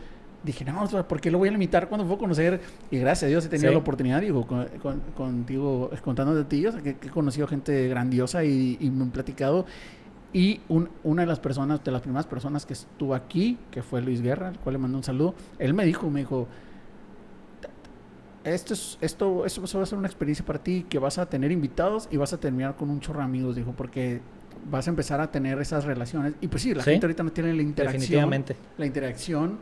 [0.52, 2.60] dije, no, ¿por qué lo voy a limitar cuando puedo conocer?
[2.90, 3.74] Y gracias a Dios he tenido Sí.
[3.74, 7.46] la oportunidad, digo, con- con- contigo, contando de ti, o sea, que, que he conocido
[7.46, 9.66] gente grandiosa y, y me han platicado.
[10.32, 14.02] Y un- una de las personas, de las primeras personas que estuvo aquí, que fue
[14.02, 16.46] Luis Guerra, al cual le mandé un saludo, él me dijo, me dijo,
[18.44, 21.52] esto, es, esto, esto va a ser una experiencia para ti, que vas a tener
[21.52, 24.20] invitados y vas a terminar con un chorro de amigos, dijo, porque
[24.70, 26.34] vas a empezar a tener esas relaciones.
[26.40, 26.90] Y pues sí, la Sí.
[26.92, 28.00] gente ahorita no tiene la interacción.
[28.00, 28.56] Definitivamente.
[28.78, 29.58] La interacción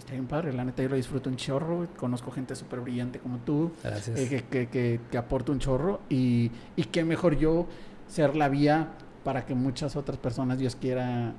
[0.00, 3.38] está bien padre, la neta yo lo disfruto un chorro, conozco gente súper brillante como
[3.38, 4.18] tú, Gracias.
[4.18, 7.66] eh, que, que, que, que aporta un chorro y, y qué mejor yo
[8.08, 8.88] ser la vía
[9.24, 11.32] para que muchas otras personas, Dios quiera,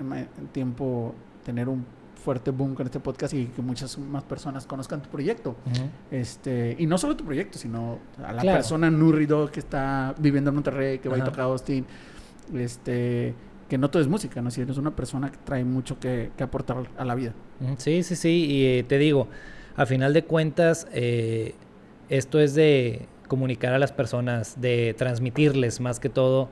[0.00, 1.84] en tiempo tener un
[2.24, 5.56] fuerte boom con este podcast y que muchas más personas conozcan tu proyecto.
[6.10, 8.58] Este, y no solo tu proyecto, sino a la Claro.
[8.58, 11.24] persona Nurrido que está viviendo en Monterrey, que va Ajá.
[11.24, 11.84] toca a Austin,
[12.54, 13.34] este,
[13.68, 14.50] que no todo es música, ¿no?
[14.50, 17.32] Si eres una persona que trae mucho que, que aportar a la vida.
[17.76, 18.46] Sí, sí, sí.
[18.46, 19.28] Y eh, te digo,
[19.76, 21.54] a final de cuentas, eh,
[22.08, 26.48] esto es de comunicar a las personas, de transmitirles más que todo,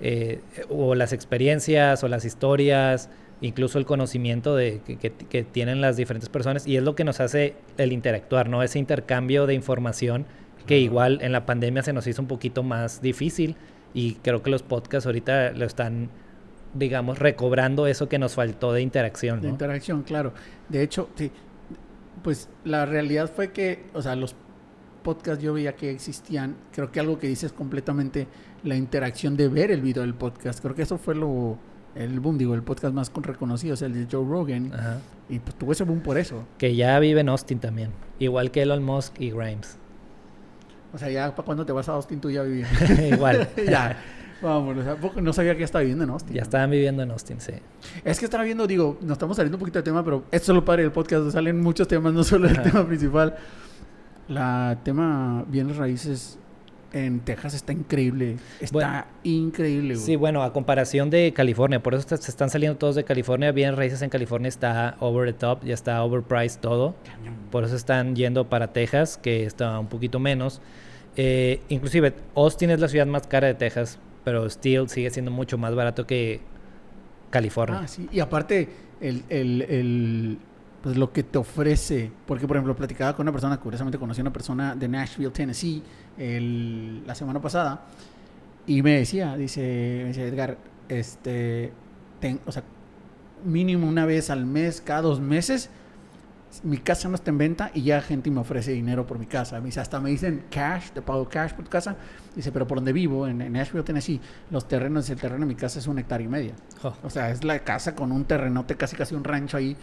[0.00, 3.08] eh, o las experiencias o las historias,
[3.40, 7.54] incluso el conocimiento de, que, tienen las diferentes personas, y es lo que nos hace
[7.78, 8.62] el interactuar, ¿no?
[8.62, 10.26] Ese intercambio de información
[10.66, 13.56] que igual en la pandemia se nos hizo un poquito más difícil
[13.94, 16.10] y creo que los podcasts ahorita lo están
[16.78, 19.40] digamos, recobrando eso que nos faltó de interacción.
[19.40, 20.32] De interacción, claro.
[20.68, 21.30] De hecho, sí,
[22.22, 24.34] pues la realidad fue que, o sea, los
[25.02, 26.56] podcasts yo veía que existían.
[26.72, 28.26] Creo que algo que dices completamente
[28.64, 30.60] la interacción de ver el video del podcast.
[30.60, 31.58] Creo que eso fue lo
[31.96, 34.70] el boom, digo, el podcast más reconocido es el de Joe Rogan.
[35.28, 36.44] Y pues tuvo ese boom por eso.
[36.58, 37.90] Que ya vive en Austin también.
[38.18, 39.78] Igual que Elon Musk y Grimes.
[40.92, 42.70] O sea, ya para cuando te vas a Austin tú ya vivías.
[43.12, 43.48] Igual.
[43.66, 43.96] ya.
[44.42, 44.76] Vamos,
[45.16, 46.34] no sabía que estaba viviendo en Austin.
[46.34, 47.52] Ya estaban viviendo en Austin, sí.
[48.04, 50.56] Es que estaba viendo, digo, nos estamos saliendo un poquito de tema, pero esto es
[50.56, 53.36] lo padre del podcast, salen muchos temas, no solo el tema principal.
[54.28, 56.38] La tema bienes raíces
[56.92, 58.36] en Texas está increíble.
[58.60, 59.96] Está increíble.
[59.96, 63.52] Sí, bueno, a comparación de California, por eso se están saliendo todos de California.
[63.52, 66.94] Bien raíces en California está over the top, ya está overpriced todo.
[67.50, 70.60] Por eso están yendo para Texas, que está un poquito menos.
[71.16, 75.56] Eh, inclusive, Austin es la ciudad más cara de Texas, pero Steel sigue siendo mucho
[75.56, 76.40] más barato que
[77.30, 77.82] California.
[77.84, 78.08] Ah, sí.
[78.10, 78.68] Y aparte,
[79.00, 80.38] el, el, el
[80.82, 84.24] pues lo que te ofrece, porque por ejemplo platicaba con una persona, curiosamente conocí a
[84.24, 85.80] una persona de Nashville, Tennessee,
[87.06, 87.84] la semana pasada,
[88.66, 90.58] y me decía, dice, me Edgar,
[90.88, 91.70] este,
[92.46, 92.64] o sea,
[93.44, 95.70] mínimo una vez al mes, cada dos meses,
[96.62, 99.60] mi casa no está en venta y ya gente me ofrece dinero por mi casa.
[99.60, 101.96] Me dice, hasta me dicen cash, te pago cash por tu casa.
[102.34, 105.78] Dice, pero por donde vivo, en, Nashville, Tennessee, los terrenos, el terreno de mi casa
[105.78, 106.54] es un hectárea y media.
[106.82, 106.94] Oh.
[107.02, 109.76] O sea, es la casa con un terrenote, casi casi un rancho ahí.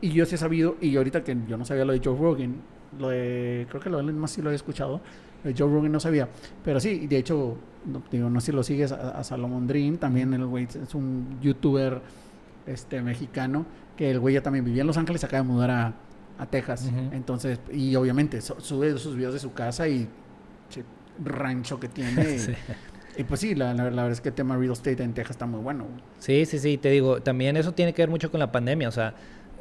[0.00, 2.56] Y yo sí he sabido, y ahorita que yo no sabía lo de Joe Rogan,
[2.98, 5.00] lo de, creo que lo de más sí lo he escuchado,
[5.44, 6.28] lo de Joe Rogan no sabía.
[6.64, 10.32] Pero sí, de hecho, no, digo, no sé si lo sigues a, Salomon Dream, también
[10.34, 12.00] el güey es un youtuber
[12.66, 15.94] este, mexicano, que el güey ya también vivía en Los Ángeles, acaba de mudar a
[16.38, 16.90] a Texas.
[17.12, 20.08] Entonces, y obviamente sube sus videos de su casa y
[21.22, 22.38] rancho que tiene.
[23.16, 25.58] Y pues sí, la, verdad es que el tema real estate en Texas está muy
[25.58, 25.86] bueno.
[26.20, 28.92] Sí, sí, sí, te digo, también eso tiene que ver mucho con la pandemia, o
[28.92, 29.14] sea,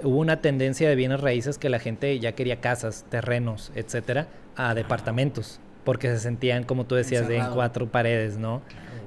[0.04, 4.76] hubo una tendencia de bienes raíces que la gente ya quería casas, terrenos, etcétera, a
[4.76, 8.62] departamentos, porque se sentían, como tú decías, de en cuatro paredes, ¿no?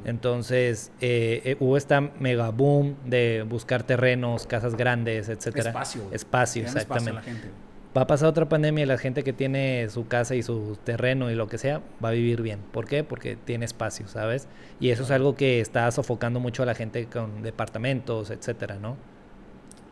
[0.07, 5.69] Entonces, eh, eh, hubo esta mega boom de buscar terrenos, casas grandes, etcétera.
[5.69, 6.09] Espacio.
[6.11, 7.13] Espacio, exactamente.
[7.13, 7.49] la gente.
[7.95, 11.31] Va a pasar otra pandemia y la gente que tiene su casa y su terreno
[11.31, 12.61] y lo que sea va a vivir bien.
[12.73, 13.05] ¿Por qué?
[13.05, 14.49] Porque tiene espacio, ¿sabes?
[14.81, 18.97] Y eso es algo que está sofocando mucho a la gente con departamentos, etcétera, ¿no?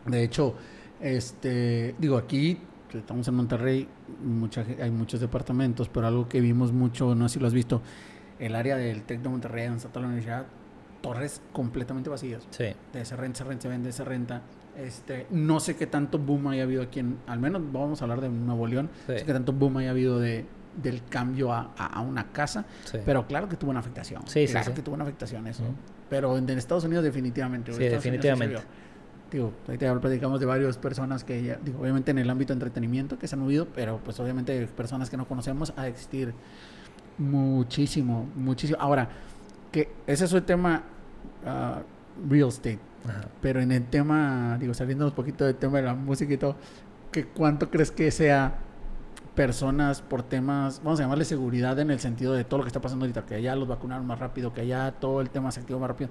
[0.07, 0.55] De hecho,
[1.01, 2.57] este, digo, aquí
[2.97, 3.87] estamos en Monterrey,
[4.23, 7.81] mucha, hay muchos departamentos, pero algo que vimos mucho, no sé si lo has visto,
[8.39, 10.45] el área del TEC de Monterrey, donde está toda la universidad,
[11.01, 12.47] torres completamente vacías.
[12.49, 12.65] Sí.
[12.93, 14.41] De se renta, se renta, se vende, se renta.
[14.77, 18.21] Este, no sé qué tanto boom haya habido aquí en, al menos vamos a hablar
[18.21, 19.19] de Nuevo León, sí.
[19.19, 20.45] sé qué tanto boom haya habido de,
[20.81, 22.65] del cambio a, a, una casa,
[23.05, 24.23] pero claro que tuvo una afectación.
[24.27, 25.63] Sí, claro que tuvo una afectación eso.
[26.09, 27.73] Pero en, Estados Unidos definitivamente.
[27.73, 28.61] Sí, definitivamente.
[29.31, 32.55] Digo, ahí te platicamos de varias personas que ya, digo, obviamente en el ámbito de
[32.55, 36.33] entretenimiento que se han movido, pero pues obviamente personas que no conocemos a existir
[37.19, 38.79] Muchísimo, muchísimo.
[38.81, 39.09] Ahora,
[39.73, 40.83] que ese es el tema
[41.45, 42.79] uh, real estate.
[43.41, 46.55] Pero en el tema, digo, saliendo un poquito del tema de la música y todo,
[47.11, 48.59] que ¿cuánto crees que sea
[49.35, 52.81] personas por temas, vamos a llamarle seguridad en el sentido de todo lo que está
[52.81, 55.79] pasando ahorita, que allá los vacunaron más rápido, que allá todo el tema se activó
[55.79, 56.09] más rápido?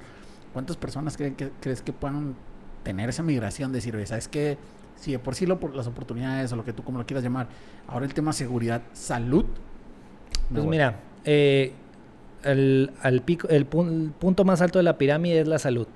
[0.53, 2.37] ¿Cuántas personas creen que, crees que puedan
[2.83, 3.73] tener esa migración?
[3.73, 4.59] Decir, ¿sabes qué?
[4.97, 7.23] Si de por sí lo, por las oportunidades o lo que tú como lo quieras
[7.23, 7.49] llamar,
[7.87, 9.45] ahora el tema seguridad, salud,
[10.53, 11.73] pues mira, eh,
[12.45, 15.87] el, pico, el, punto más alto de la pirámide es la salud.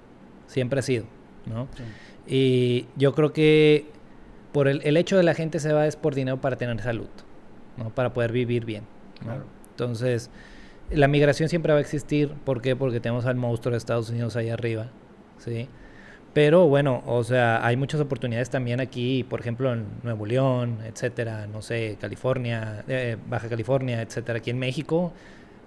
[0.46, 1.04] Siempre ha sido,
[1.46, 1.68] ¿no?
[2.26, 3.86] Y yo creo que
[4.52, 7.08] por el, el, hecho de la gente se va es por dinero para tener salud,
[7.78, 7.90] ¿no?
[7.90, 8.84] Para poder vivir bien.
[9.70, 10.30] Entonces,
[10.90, 12.34] la migración siempre va a existir.
[12.44, 12.76] ¿Por qué?
[12.76, 14.88] Porque tenemos al monstruo de Estados Unidos ahí arriba,
[15.38, 15.68] ¿sí?
[16.34, 21.46] Pero bueno, o sea, hay muchas oportunidades también aquí, por ejemplo, en Nuevo León, etcétera,
[21.46, 24.38] no sé, California, eh, Baja California, etcétera.
[24.38, 25.12] Aquí en México,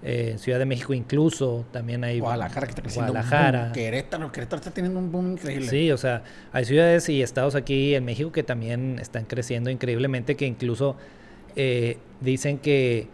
[0.02, 2.18] eh, en Ciudad de México incluso, también hay...
[2.18, 3.70] Guadalajara que está creciendo Guadalajara.
[3.72, 5.68] Querétaro, Querétaro está teniendo un boom increíble.
[5.68, 10.34] Sí, o sea, hay ciudades y estados aquí en México que también están creciendo increíblemente,
[10.34, 10.96] que incluso
[11.54, 13.06] eh, dicen que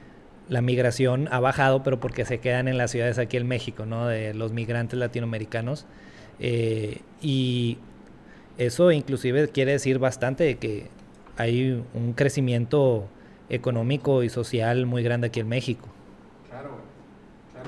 [0.49, 4.07] la migración ha bajado, pero porque se quedan en las ciudades aquí en México, ¿no?
[4.07, 5.87] De los migrantes latinoamericanos.
[6.38, 7.79] Eh, y
[8.59, 10.88] eso inclusive quiere decir bastante de que
[11.37, 13.09] hay un crecimiento
[13.49, 15.88] económico y social muy grande aquí en México.
[16.49, 16.71] Claro,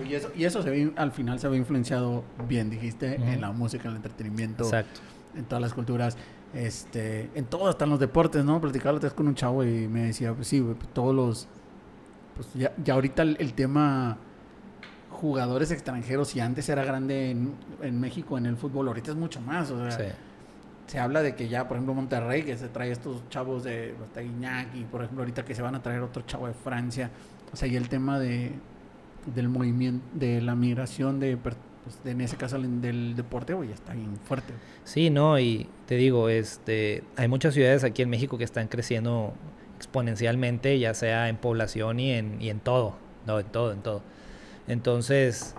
[0.09, 3.53] y eso, y eso se ve, al final se ve influenciado bien, dijiste, en la
[3.53, 5.01] música, en el entretenimiento, Exacto.
[5.37, 6.17] en todas las culturas,
[6.53, 8.61] este, en todo, hasta en los deportes, ¿no?
[8.61, 11.49] Platicaba la otra vez con un chavo y me decía, pues sí, pues todos los,
[12.35, 14.19] pues ya, ya ahorita el, el tema
[15.15, 19.41] jugadores extranjeros, y antes era grande en, en México en el fútbol, ahorita es mucho
[19.41, 20.13] más, o sea, Sí.
[20.89, 24.21] se habla de que ya, por ejemplo, Monterrey, que se trae estos chavos de hasta
[24.21, 27.11] Guiñac, y por ejemplo, ahorita que se van a traer otro chavo de Francia.
[27.53, 28.53] O sea, y el tema de
[29.35, 31.57] del movimiento, de la migración de, pues,
[32.05, 34.53] de- en ese caso del, deporte, güey, ya está bien fuerte.
[34.85, 39.33] Sí, no, y te digo, este, hay muchas ciudades aquí en México que están creciendo
[39.79, 42.97] exponencialmente, ya sea en población y en, y en todo,
[43.27, 44.03] no, en todo, en todo.
[44.69, 45.55] Entonces,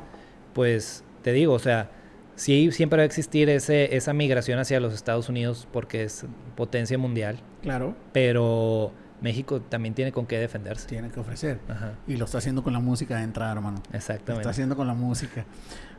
[0.54, 1.90] pues, te digo, o sea,
[2.36, 6.98] sí siempre va a existir ese, esa migración hacia los Estados Unidos porque es potencia
[6.98, 8.92] mundial, Claro, pero
[9.22, 10.88] México también tiene con qué defenderse.
[10.88, 11.60] tiene que ofrecer.
[11.70, 13.78] Ajá, Y lo está haciendo con la música de entrada, hermano.
[13.78, 14.50] Lo está exactamente.
[14.50, 15.46] haciendo con la música.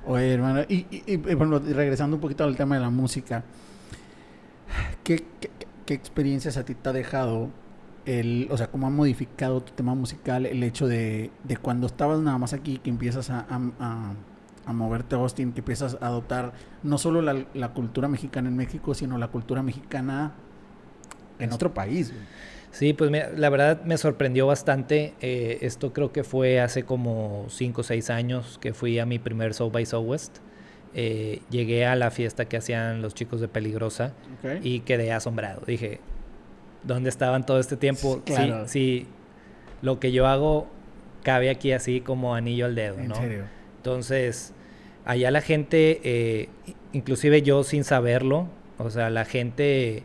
[0.07, 3.43] Oye, hermano, y, y- y, bueno, regresando un poquito al tema de la música,
[5.03, 5.51] ¿qué, qué,
[5.85, 7.51] qué experiencias a ti te ha dejado
[8.07, 12.21] el, o sea, cómo ha modificado tu tema musical el hecho de, de cuando estabas
[12.21, 14.15] nada más aquí, que empiezas a, a, a-
[14.65, 18.57] a moverte a Austin, que empiezas a adoptar no solo la, la cultura mexicana en
[18.57, 20.33] México, sino la cultura mexicana
[21.39, 22.11] en otro país?
[22.13, 22.23] güey?
[22.73, 25.15] Sí, pues mira, la verdad me sorprendió bastante.
[25.21, 29.19] eh, esto creo que fue hace como 5 o 6 años que fui a mi
[29.19, 30.39] primer South by Southwest.
[30.95, 34.15] Eh, llegué a la fiesta que hacían los chicos de Peligrosa
[34.65, 35.63] y quedé asombrado.
[35.67, 36.01] Dije,
[36.87, 38.15] ¿dónde estaban todo este tiempo?
[38.17, 38.69] Sí, claro.
[38.69, 38.73] Sí,
[39.05, 39.07] sí,
[39.83, 40.67] lo que yo hago
[41.23, 43.15] cabe aquí así como anillo al dedo, ¿En ¿no?
[43.17, 43.45] serio?
[43.79, 44.53] Entonces,
[45.05, 46.49] allá la gente, eh,
[46.93, 48.47] inclusive yo sin saberlo,
[48.79, 50.03] o sea, la gente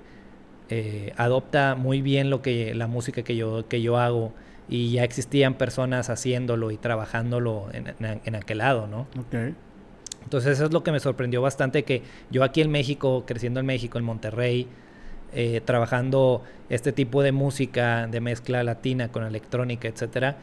[0.69, 4.33] eh, adopta muy bien lo que la música que yo que yo hago
[4.69, 9.01] y ya existían personas haciéndolo y trabajándolo en, en- en aquel lado, ¿no?
[9.19, 9.53] Ok.
[10.23, 13.65] Entonces eso es lo que me sorprendió bastante que yo aquí en México, creciendo en
[13.65, 14.67] México, en Monterrey,
[15.33, 20.37] eh, trabajando este tipo de música de mezcla latina con electrónica, etcétera,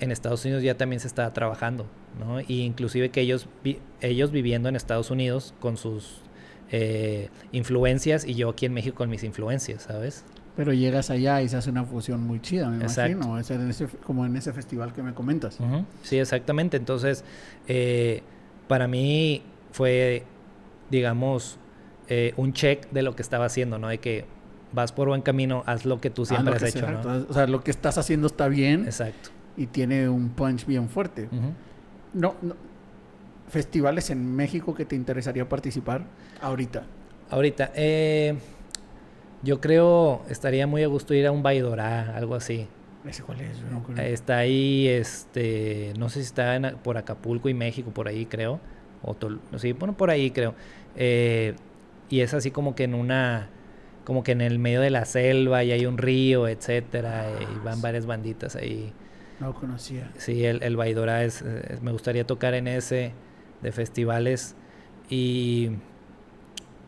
[0.00, 1.86] en Estados Unidos ya también se estaba trabajando,
[2.18, 2.40] ¿no?
[2.40, 6.20] Y inclusive que ellos vi- ellos viviendo en Estados Unidos con sus
[6.70, 10.24] eh, influencias y yo aquí en México con mis influencias, ¿sabes?
[10.54, 13.12] Pero llegas allá y se hace una fusión muy chida, me Exacto.
[13.12, 13.38] imagino.
[13.38, 15.58] Es en ese, como en ese festival que me comentas.
[16.02, 16.76] Sí, exactamente.
[16.76, 17.24] Entonces,
[17.68, 18.22] eh,
[18.66, 20.24] para mí fue,
[20.90, 21.58] digamos,
[22.08, 23.88] eh, un check de lo que estaba haciendo, ¿no?
[23.88, 24.24] De que
[24.72, 27.26] vas por buen camino, haz lo que tú Ah, siempre lo has hecho, sea, ¿no?
[27.28, 29.30] O sea, lo que estás haciendo está bien Exacto.
[29.56, 31.28] y tiene un punch bien fuerte.
[32.14, 32.56] No, no-
[33.48, 36.02] festivales en México que te interesaría participar
[36.42, 36.82] ahorita.
[37.30, 38.34] Ahorita, eh,
[39.42, 42.66] yo creo estaría muy a gusto ir a un Baidorá, algo así.
[43.06, 43.98] Ese cuál es, no creo.
[44.04, 48.60] Está ahí, este, no sé si está en- por Acapulco y México, por ahí creo.
[49.02, 49.16] O
[49.58, 50.54] sí, bueno, por ahí creo.
[50.96, 51.54] Eh,
[52.10, 53.48] y es así como que en una,
[54.04, 57.80] como que en el medio de la selva y hay un río, etcétera, y van
[57.82, 58.92] varias banditas ahí.
[59.40, 60.10] No conocía.
[60.16, 61.44] Sí, el, el Baidora es,
[61.82, 63.12] me gustaría tocar en ese
[63.62, 64.56] de festivales
[65.10, 65.70] y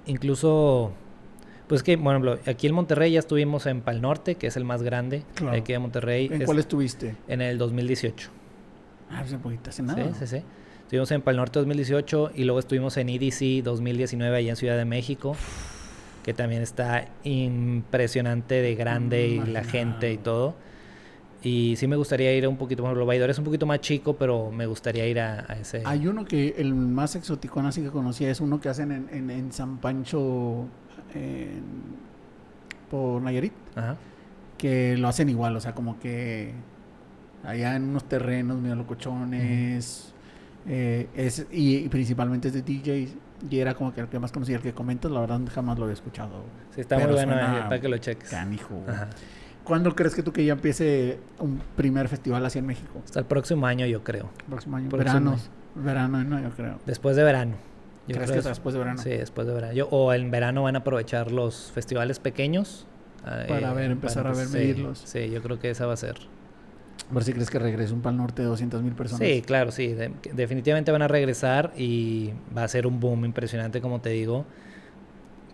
[0.07, 0.93] incluso,
[1.69, 4.83] pues que, bueno, aquí en Monterrey ya estuvimos en Pal Norte, que es el más
[4.83, 5.57] grande Claro.
[5.57, 6.29] aquí de Monterrey.
[6.33, 7.17] ¿En Es- cuál estuviste?
[7.29, 8.31] En el 2018.
[9.11, 10.05] Ah, pues un poquito hace nada.
[10.15, 10.45] Sí, sí, sí.
[10.91, 14.85] Estuvimos en Pal Norte 2018 y luego estuvimos en EDC 2019 allá en Ciudad de
[14.85, 15.37] México,
[16.25, 20.57] que también está impresionante de grande y la gente y todo.
[21.45, 24.17] Y sí me gustaría ir a un poquito, bueno, Baidor es un poquito más chico,
[24.17, 25.85] pero me gustaría ir a, a ese.
[25.85, 29.31] Hay uno que el más exótico así que conocía es uno que hacen en, en,
[29.31, 30.67] en San Pancho
[31.15, 32.01] en-
[32.91, 33.97] por Nayarit, Ajá.
[34.59, 36.51] que lo hacen igual, o sea, como que
[37.45, 40.15] allá en unos terrenos medio locochones,
[40.67, 43.15] eh, es, y, y principalmente es de DJs,
[43.51, 45.85] y era como que el que más conocía, el que comentas, la verdad jamás lo
[45.85, 46.45] había escuchado.
[46.75, 48.29] Sí, está Pero muy bueno eh, para que lo cheques.
[48.29, 48.83] Canijo.
[49.65, 53.01] ¿Cuándo crees que tú que ya empiece un primer festival así en México?
[53.05, 54.31] Hasta el próximo año, yo creo.
[54.49, 54.89] Próximo año.
[54.89, 55.51] Próximo Veranos.
[55.75, 56.79] Verano, no, yo creo.
[56.87, 57.53] Después de verano.
[58.09, 59.01] Yo ¿Crees creo que después de verano?
[59.01, 59.73] Sí, después de verano.
[59.73, 62.87] Yo, o en verano van a aprovechar los festivales pequeños.
[63.27, 64.99] eh, Para ver, empezar a ver, sí, medirlos.
[65.05, 66.17] Sí, yo creo que esa va a ser.
[67.11, 69.27] Ver si crees que regrese un Pal Norte de 200 mil personas.
[69.27, 69.89] Sí, claro, sí.
[69.89, 74.45] de- definitivamente van a regresar y va a ser un boom impresionante, como te digo.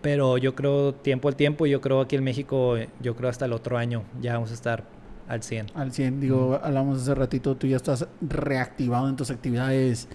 [0.01, 3.53] Pero yo creo tiempo al tiempo, yo creo aquí en México, yo creo hasta el
[3.53, 4.85] otro año ya vamos a estar
[5.27, 5.67] al 100.
[5.73, 10.07] Al 100, digo, hablamos hace ratito, tú ya estás reactivado en tus actividades,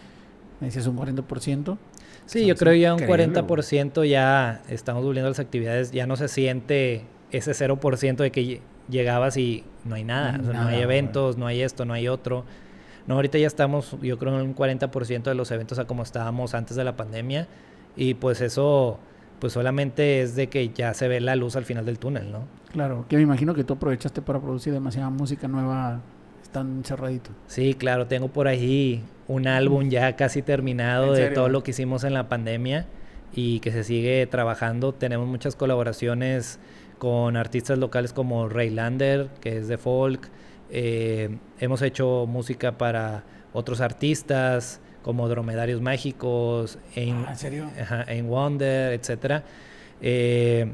[0.60, 1.76] me dices un 40%.
[2.24, 6.16] Sí, yo creo ya un increíble, 40% ya estamos volviendo a las actividades, ya no
[6.16, 10.52] se siente ese 0% de que llegabas y no hay nada, No hay o sea,
[10.52, 10.82] no nada, hay güey.
[10.84, 12.44] eventos, no hay esto, no hay otro.
[13.06, 16.54] No, ahorita ya estamos, yo creo, en un 40% de los eventos a como estábamos
[16.54, 17.48] antes de la pandemia.
[17.96, 18.98] Y pues eso,
[19.40, 22.44] pues solamente es de que ya se ve la luz al final del túnel, ¿no?
[22.72, 26.00] Claro, que me imagino que tú aprovechaste para producir demasiada música nueva
[26.52, 27.30] tan encerradito.
[27.46, 32.04] Sí, claro, tengo por ahí un álbum ya casi terminado de todo lo que hicimos
[32.04, 32.86] en la pandemia
[33.34, 34.92] y que se sigue trabajando.
[34.92, 36.58] Tenemos muchas colaboraciones
[37.02, 40.28] con artistas locales como Raylander, que es de folk.
[40.70, 47.68] Eh, hemos hecho música para otros artistas como Dromedarios Mágicos, en, ah, serio?
[48.06, 49.42] en Wonder, etc.
[50.00, 50.70] Eh,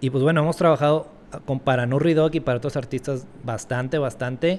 [0.00, 1.12] y pues bueno, hemos trabajado
[1.44, 4.58] con, para Nurri Dog y para otros artistas bastante, bastante.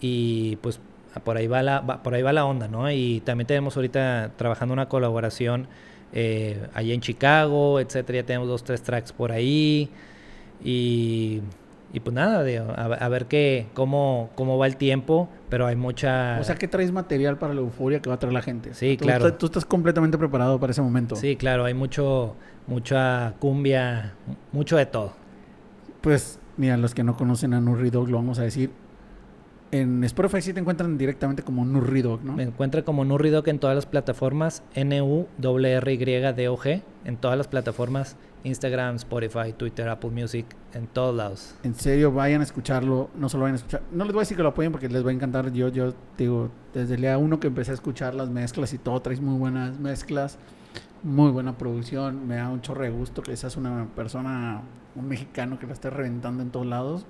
[0.00, 0.78] Y pues
[1.24, 2.88] por ahí va la, por ahí va la onda, ¿no?
[2.88, 5.66] Y también tenemos ahorita trabajando una colaboración
[6.12, 8.20] eh, allá en Chicago, etcétera.
[8.20, 9.90] Ya tenemos dos, tres tracks por ahí.
[10.62, 11.40] Y,
[11.92, 12.40] y pues nada,
[12.76, 16.38] a, ver qué, cómo, cómo va el tiempo, pero hay mucha...
[16.40, 18.74] O sea, que traes material para la euforia que va a traer la gente.
[18.74, 19.34] Sí, claro.
[19.34, 21.16] tú estás completamente preparado para ese momento.
[21.16, 22.36] Sí, claro, hay mucho,
[22.66, 24.14] mucha cumbia,
[24.52, 25.14] mucho de todo.
[26.00, 28.70] Pues, mira, los que no conocen a Nurri Dog, lo vamos a decir,
[29.72, 32.34] en Spotify sí te encuentran directamente como Nurridog, ¿no?
[32.34, 35.22] Me encuentra como Nurridog en todas las plataformas, N-U-R-Y-D-O-G,
[37.04, 41.54] en todas las plataformas, Instagram, Spotify, Twitter, Apple Music, en todos lados.
[41.62, 44.36] En serio, vayan a escucharlo, no solo vayan a escuchar, no les voy a decir
[44.36, 47.38] que lo apoyen porque les va a encantar, yo, yo digo, desde el día uno
[47.38, 50.38] que empecé a escuchar las mezclas y todo, traes muy buenas mezclas,
[51.02, 54.62] muy buena producción, me da un chorre de gusto que seas una persona,
[54.96, 57.06] un mexicano que la esté reventando en todos lados,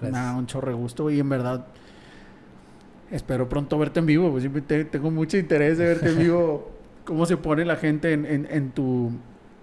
[0.00, 1.66] me da un chorre de gusto y en verdad
[3.12, 6.70] espero pronto verte en vivo, pues siempre tengo mucho interés de verte en vivo,
[7.04, 9.12] cómo se pone la gente en, en, tu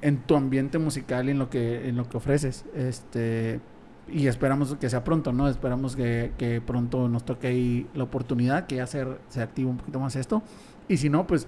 [0.02, 2.66] en tu ambiente musical y en lo que en lo que ofreces.
[2.76, 3.60] Este
[4.08, 5.48] y esperamos que sea pronto, ¿no?
[5.50, 9.78] Esperamos que, que pronto nos toque ahí la oportunidad, que ya se, se active un
[9.78, 10.42] poquito más esto.
[10.88, 11.48] Y si no, pues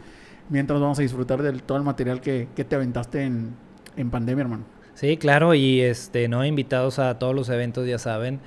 [0.50, 3.56] mientras vamos a disfrutar de todo el material que, que te aventaste en,
[3.96, 4.64] en pandemia, hermano.
[4.94, 8.40] Sí, claro, y este, no invitados a todos los eventos, ya saben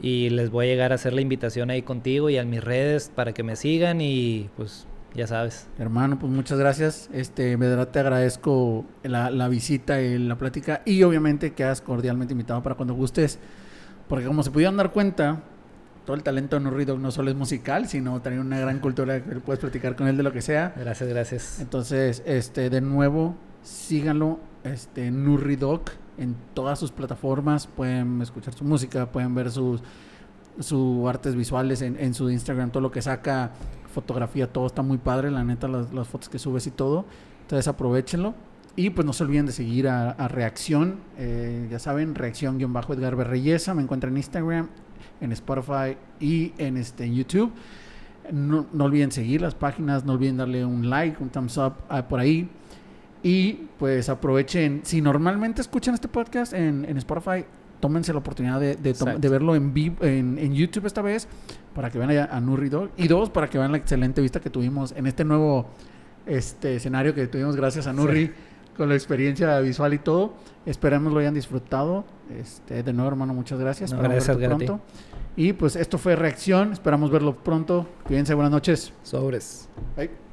[0.00, 3.10] y les voy a llegar a hacer la invitación ahí contigo y a mis redes
[3.14, 5.68] para que me sigan y pues ya sabes.
[5.78, 7.08] Hermano, pues muchas gracias.
[7.12, 12.62] Este, verdad te agradezco la, la visita y la plática y obviamente quedas cordialmente invitado
[12.62, 13.38] para cuando gustes,
[14.08, 15.42] porque como se pudieron dar cuenta,
[16.08, 19.40] todo el talento de Nurri no solo es musical, sino también una gran cultura que
[19.40, 20.72] puedes platicar con él de lo que sea.
[20.74, 21.60] Gracias, gracias.
[21.60, 25.58] Entonces, este, de nuevo, síganlo, este, Nurri
[26.18, 27.66] en todas sus plataformas.
[27.66, 29.82] Pueden escuchar su música, pueden ver sus,
[30.58, 33.52] sus artes visuales en, en, su Instagram, todo lo que saca,
[33.92, 37.04] fotografía, todo está muy padre, la neta, las, fotos que subes y todo.
[37.42, 38.34] Entonces aprovechenlo.
[38.76, 43.82] Y pues no se olviden de seguir a, Reacción, eh, ya saben, Reacción-Edgar Berreyesa, me
[43.82, 44.68] encuentran en Instagram,
[45.20, 47.50] en Spotify y en este, YouTube.
[48.30, 52.06] No, no, olviden seguir las páginas, no olviden darle un like, un thumbs up ah,
[52.06, 52.48] por ahí.
[53.22, 57.44] Y pues aprovechen, si normalmente escuchan este podcast en, Spotify,
[57.80, 61.26] tómense la oportunidad de, de, verlo en, vivo, en, YouTube esta vez
[61.74, 64.50] para que vean a, a Nurri Y dos, para que vean la excelente vista que
[64.50, 65.66] tuvimos en este nuevo
[66.28, 68.30] este escenario que tuvimos gracias a Nurri
[68.76, 70.34] con la experiencia visual y todo.
[70.64, 72.04] Esperamos lo hayan disfrutado.
[72.38, 73.92] Este, de nuevo, hermano, muchas gracias.
[73.92, 74.80] No, gracias, pronto.
[75.36, 76.72] Y pues esto fue Reacción.
[76.72, 77.86] Esperamos verlo pronto.
[78.04, 78.92] Cuídense, buenas noches.
[79.02, 79.68] Sobres.
[79.96, 80.27] Bye.